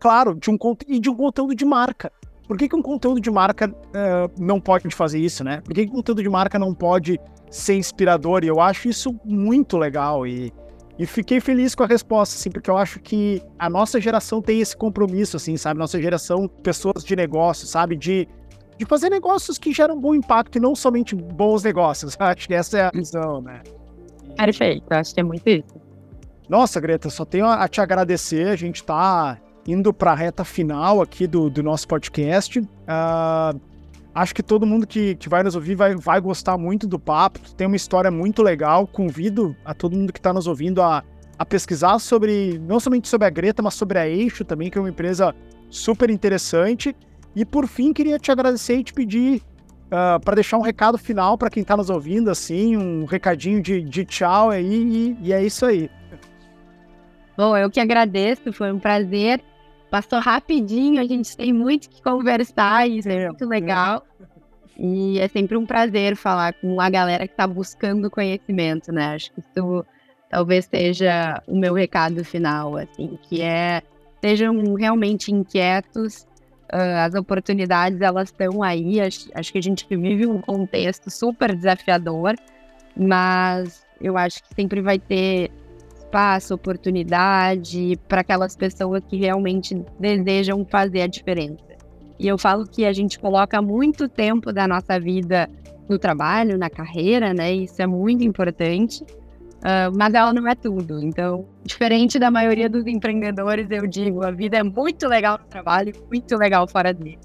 claro, 0.00 0.34
de 0.34 0.50
um, 0.50 0.56
e 0.86 0.98
de 0.98 1.10
um 1.10 1.14
conteúdo 1.14 1.54
de 1.54 1.64
marca. 1.64 2.10
Por 2.46 2.56
que, 2.56 2.66
que 2.66 2.74
um 2.74 2.80
conteúdo 2.80 3.20
de 3.20 3.30
marca 3.30 3.68
uh, 3.68 4.42
não 4.42 4.58
pode 4.58 4.88
fazer 4.94 5.18
isso, 5.18 5.44
né? 5.44 5.60
Por 5.60 5.74
que, 5.74 5.84
que 5.84 5.92
um 5.92 5.96
conteúdo 5.96 6.22
de 6.22 6.30
marca 6.30 6.58
não 6.58 6.72
pode 6.72 7.20
ser 7.50 7.74
inspirador? 7.74 8.42
E 8.42 8.46
eu 8.46 8.58
acho 8.58 8.88
isso 8.88 9.14
muito 9.22 9.76
legal. 9.76 10.26
E, 10.26 10.50
e 10.98 11.04
fiquei 11.04 11.40
feliz 11.40 11.74
com 11.74 11.82
a 11.82 11.86
resposta, 11.86 12.36
assim, 12.36 12.50
porque 12.50 12.70
eu 12.70 12.78
acho 12.78 13.00
que 13.00 13.42
a 13.58 13.68
nossa 13.68 14.00
geração 14.00 14.40
tem 14.40 14.60
esse 14.60 14.74
compromisso, 14.74 15.36
assim, 15.36 15.58
sabe? 15.58 15.78
Nossa 15.78 16.00
geração, 16.00 16.48
pessoas 16.48 17.04
de 17.04 17.14
negócio, 17.14 17.66
sabe? 17.66 17.96
De, 17.96 18.26
de 18.78 18.86
fazer 18.86 19.10
negócios 19.10 19.58
que 19.58 19.72
geram 19.72 20.00
bom 20.00 20.14
impacto 20.14 20.56
e 20.56 20.60
não 20.60 20.74
somente 20.74 21.14
bons 21.14 21.64
negócios. 21.64 22.16
Acho 22.20 22.46
que 22.46 22.54
essa 22.54 22.78
é 22.78 22.82
a 22.82 22.90
visão, 22.94 23.40
né? 23.42 23.62
Perfeito, 24.36 24.84
acho 24.92 25.12
que 25.12 25.20
é 25.20 25.22
muito 25.24 25.48
isso. 25.48 25.74
Nossa, 26.48 26.80
Greta, 26.80 27.10
só 27.10 27.24
tenho 27.24 27.44
a 27.44 27.66
te 27.66 27.80
agradecer. 27.80 28.46
A 28.46 28.56
gente 28.56 28.84
tá 28.84 29.36
indo 29.66 29.92
para 29.92 30.12
a 30.12 30.14
reta 30.14 30.44
final 30.44 31.02
aqui 31.02 31.26
do, 31.26 31.50
do 31.50 31.60
nosso 31.60 31.88
podcast. 31.88 32.60
Uh, 32.60 33.60
acho 34.14 34.34
que 34.34 34.42
todo 34.42 34.64
mundo 34.64 34.86
que, 34.86 35.16
que 35.16 35.28
vai 35.28 35.42
nos 35.42 35.56
ouvir 35.56 35.74
vai, 35.74 35.96
vai 35.96 36.20
gostar 36.20 36.56
muito 36.56 36.86
do 36.86 37.00
papo. 37.00 37.40
Tem 37.56 37.66
uma 37.66 37.74
história 37.74 38.12
muito 38.12 38.40
legal. 38.40 38.86
Convido 38.86 39.56
a 39.64 39.74
todo 39.74 39.96
mundo 39.96 40.12
que 40.12 40.20
está 40.20 40.32
nos 40.32 40.46
ouvindo 40.46 40.80
a, 40.80 41.02
a 41.36 41.44
pesquisar 41.44 41.98
sobre, 41.98 42.58
não 42.60 42.78
somente 42.78 43.08
sobre 43.08 43.26
a 43.26 43.30
Greta, 43.30 43.60
mas 43.60 43.74
sobre 43.74 43.98
a 43.98 44.08
Eixo 44.08 44.44
também, 44.44 44.70
que 44.70 44.78
é 44.78 44.80
uma 44.80 44.90
empresa 44.90 45.34
super 45.68 46.08
interessante. 46.10 46.94
E 47.38 47.44
por 47.44 47.68
fim, 47.68 47.92
queria 47.92 48.18
te 48.18 48.32
agradecer 48.32 48.78
e 48.78 48.82
te 48.82 48.92
pedir 48.92 49.36
uh, 49.36 50.16
ah, 50.16 50.20
para 50.20 50.34
deixar 50.34 50.58
um 50.58 50.60
recado 50.60 50.98
final 50.98 51.38
para 51.38 51.48
quem 51.48 51.60
está 51.60 51.76
nos 51.76 51.88
ouvindo, 51.88 52.28
assim, 52.32 52.76
um 52.76 53.04
recadinho 53.04 53.62
de, 53.62 53.80
de 53.80 54.04
tchau 54.04 54.50
aí, 54.50 54.66
e, 54.66 55.16
e 55.22 55.32
é 55.32 55.40
isso 55.44 55.64
aí. 55.64 55.88
Bom, 57.36 57.56
eu 57.56 57.70
que 57.70 57.78
agradeço, 57.78 58.52
foi 58.52 58.72
um 58.72 58.80
prazer. 58.80 59.40
Passou 59.88 60.18
rapidinho, 60.18 61.00
a 61.00 61.04
gente 61.04 61.36
tem 61.36 61.52
muito 61.52 61.88
que 61.88 62.02
conversar, 62.02 62.88
isso 62.88 63.08
é, 63.08 63.22
é 63.22 63.28
muito 63.28 63.46
legal. 63.46 64.04
E 64.76 65.20
é 65.20 65.28
sempre 65.28 65.56
um 65.56 65.64
prazer 65.64 66.16
falar 66.16 66.54
com 66.54 66.80
a 66.80 66.90
galera 66.90 67.24
que 67.24 67.34
está 67.34 67.46
buscando 67.46 68.10
conhecimento, 68.10 68.90
né? 68.90 69.14
Acho 69.14 69.30
que 69.32 69.38
isso 69.38 69.86
talvez 70.28 70.64
seja 70.64 71.40
o 71.46 71.56
meu 71.56 71.72
recado 71.72 72.24
final, 72.24 72.76
assim, 72.76 73.16
que 73.22 73.42
é 73.42 73.80
sejam 74.20 74.74
realmente 74.74 75.32
inquietos, 75.32 76.26
uh, 76.72 77.06
as 77.06 77.14
oportunidades 77.14 78.00
elas 78.00 78.28
estão 78.28 78.62
aí, 78.62 79.00
acho, 79.00 79.28
acho 79.34 79.52
que 79.52 79.58
a 79.58 79.62
gente 79.62 79.86
vive 79.88 80.26
um 80.26 80.40
contexto 80.40 81.10
super 81.10 81.54
desafiador, 81.54 82.34
mas 82.96 83.86
eu 84.00 84.16
acho 84.16 84.42
que 84.42 84.54
sempre 84.54 84.80
vai 84.80 84.98
ter 84.98 85.50
espaço, 85.96 86.54
oportunidade 86.54 87.98
para 88.08 88.22
aquelas 88.22 88.56
pessoas 88.56 89.02
que 89.08 89.16
realmente 89.16 89.74
desejam 89.98 90.64
fazer 90.64 91.02
a 91.02 91.06
diferença. 91.06 91.68
E 92.18 92.26
eu 92.26 92.36
falo 92.36 92.66
que 92.66 92.84
a 92.84 92.92
gente 92.92 93.18
coloca 93.18 93.62
muito 93.62 94.08
tempo 94.08 94.52
da 94.52 94.66
nossa 94.66 94.98
vida 94.98 95.48
no 95.88 95.98
trabalho, 95.98 96.58
na 96.58 96.68
carreira, 96.68 97.32
né? 97.32 97.52
Isso 97.52 97.80
é 97.80 97.86
muito 97.86 98.24
importante. 98.24 99.04
Uh, 99.58 99.90
mas 99.96 100.14
ela 100.14 100.32
não 100.32 100.46
é 100.46 100.54
tudo. 100.54 101.02
Então, 101.02 101.48
diferente 101.64 102.18
da 102.18 102.30
maioria 102.30 102.68
dos 102.68 102.86
empreendedores, 102.86 103.66
eu 103.70 103.86
digo, 103.86 104.24
a 104.24 104.30
vida 104.30 104.58
é 104.58 104.62
muito 104.62 105.08
legal 105.08 105.38
no 105.38 105.46
trabalho, 105.46 105.92
muito 106.08 106.36
legal 106.36 106.66
fora 106.68 106.94
dele. 106.94 107.18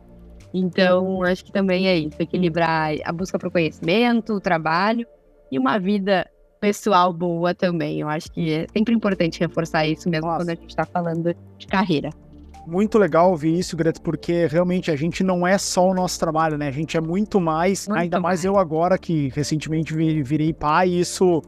Então, 0.54 1.24
acho 1.24 1.46
que 1.46 1.52
também 1.52 1.88
é 1.88 1.98
isso, 1.98 2.16
equilibrar 2.20 2.92
a 3.04 3.12
busca 3.12 3.40
para 3.40 3.48
o 3.48 3.52
conhecimento, 3.52 4.34
o 4.34 4.40
trabalho 4.40 5.06
e 5.52 5.58
uma 5.58 5.80
vida 5.80 6.30
pessoal 6.60 7.12
boa 7.12 7.54
também. 7.54 8.00
Eu 8.00 8.08
acho 8.08 8.32
que 8.32 8.54
é 8.54 8.68
sempre 8.72 8.94
importante 8.94 9.40
reforçar 9.40 9.86
isso 9.86 10.10
mesmo 10.10 10.28
Nossa. 10.28 10.40
quando 10.40 10.50
a 10.50 10.56
gente 10.56 10.70
está 10.70 10.86
falando 10.86 11.36
de 11.58 11.68
carreira. 11.68 12.10
Muito 12.66 12.98
legal 12.98 13.32
ouvir 13.32 13.60
isso, 13.60 13.76
Greta, 13.76 14.00
porque 14.02 14.48
realmente 14.48 14.90
a 14.90 14.96
gente 14.96 15.24
não 15.24 15.46
é 15.46 15.58
só 15.58 15.90
o 15.90 15.94
nosso 15.94 16.18
trabalho, 16.18 16.58
né? 16.58 16.70
A 16.70 16.72
gente 16.72 16.96
é 16.96 17.02
muito 17.02 17.42
mais, 17.42 17.88
muito 17.88 18.00
ainda 18.00 18.20
mais. 18.20 18.42
mais 18.42 18.46
eu 18.46 18.58
agora 18.58 18.98
que 18.98 19.30
recentemente 19.36 19.94
virei 19.94 20.54
pai, 20.54 20.88
isso 20.88 21.42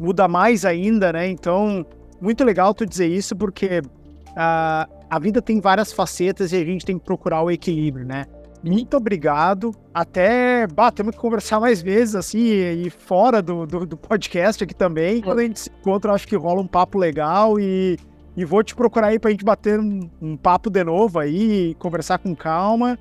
muda 0.00 0.28
mais 0.28 0.64
ainda, 0.64 1.12
né? 1.12 1.28
Então, 1.28 1.84
muito 2.20 2.44
legal 2.44 2.74
tu 2.74 2.86
dizer 2.86 3.06
isso, 3.06 3.36
porque 3.36 3.80
uh, 3.80 5.04
a 5.08 5.18
vida 5.18 5.40
tem 5.42 5.60
várias 5.60 5.92
facetas 5.92 6.52
e 6.52 6.56
a 6.56 6.64
gente 6.64 6.84
tem 6.84 6.98
que 6.98 7.04
procurar 7.04 7.42
o 7.42 7.50
equilíbrio, 7.50 8.06
né? 8.06 8.26
muito 8.64 8.96
obrigado. 8.96 9.74
Até, 9.92 10.66
bah, 10.66 10.90
temos 10.90 11.14
que 11.14 11.20
conversar 11.20 11.60
mais 11.60 11.82
vezes, 11.82 12.14
assim, 12.14 12.40
e, 12.40 12.88
fora 12.88 13.42
do, 13.42 13.66
do, 13.66 13.84
do, 13.84 13.96
podcast 13.96 14.64
aqui 14.64 14.74
também. 14.74 15.20
Quando 15.20 15.40
a 15.40 15.42
gente 15.42 15.60
se 15.60 15.70
encontra, 15.70 16.12
acho 16.12 16.26
que 16.26 16.34
rola 16.34 16.62
um 16.62 16.66
papo 16.66 16.98
legal 16.98 17.60
e, 17.60 17.98
e 18.34 18.44
vou 18.44 18.62
te 18.64 18.74
procurar 18.74 19.08
aí 19.08 19.18
pra 19.18 19.30
gente 19.30 19.44
bater 19.44 19.78
um, 19.78 20.08
um 20.20 20.36
papo 20.36 20.70
de 20.70 20.82
novo 20.82 21.18
aí, 21.18 21.74
conversar 21.78 22.18
com 22.18 22.34
calma. 22.34 22.98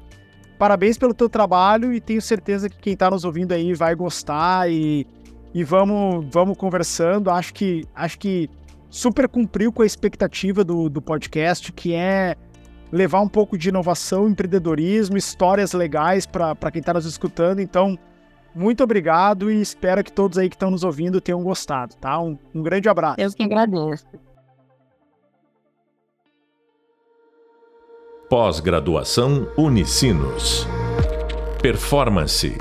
Parabéns 0.59 0.97
pelo 0.97 1.13
teu 1.13 1.29
trabalho 1.29 1.93
e 1.93 2.01
tenho 2.01 2.21
certeza 2.21 2.69
que 2.69 2.77
quem 2.77 2.95
tá 2.95 3.09
nos 3.09 3.23
ouvindo 3.23 3.53
aí 3.53 3.73
vai 3.73 3.95
gostar 3.95 4.69
e, 4.69 5.07
e 5.53 5.63
vamos, 5.63 6.25
vamos 6.31 6.57
conversando. 6.57 7.29
Acho 7.29 7.53
que, 7.53 7.85
acho 7.93 8.17
que 8.17 8.49
super 8.89 9.27
cumpriu 9.27 9.71
com 9.71 9.81
a 9.81 9.85
expectativa 9.85 10.63
do, 10.63 10.89
do 10.89 11.01
podcast, 11.01 11.71
que 11.71 11.93
é 11.93 12.35
levar 12.91 13.21
um 13.21 13.27
pouco 13.27 13.57
de 13.57 13.69
inovação, 13.69 14.27
empreendedorismo, 14.27 15.17
histórias 15.17 15.73
legais 15.73 16.25
para 16.25 16.71
quem 16.71 16.79
está 16.79 16.93
nos 16.93 17.05
escutando. 17.05 17.59
Então, 17.59 17.97
muito 18.53 18.83
obrigado 18.83 19.51
e 19.51 19.61
espero 19.61 20.03
que 20.03 20.11
todos 20.11 20.37
aí 20.37 20.49
que 20.49 20.55
estão 20.55 20.69
nos 20.69 20.83
ouvindo 20.83 21.19
tenham 21.19 21.43
gostado, 21.43 21.95
tá? 21.95 22.19
Um, 22.19 22.37
um 22.53 22.61
grande 22.61 22.87
abraço. 22.87 23.19
Eu 23.19 23.31
que 23.31 23.43
agradeço. 23.43 24.05
Pós-graduação 28.29 29.47
Unicinos. 29.57 30.67
Performance 31.61 32.57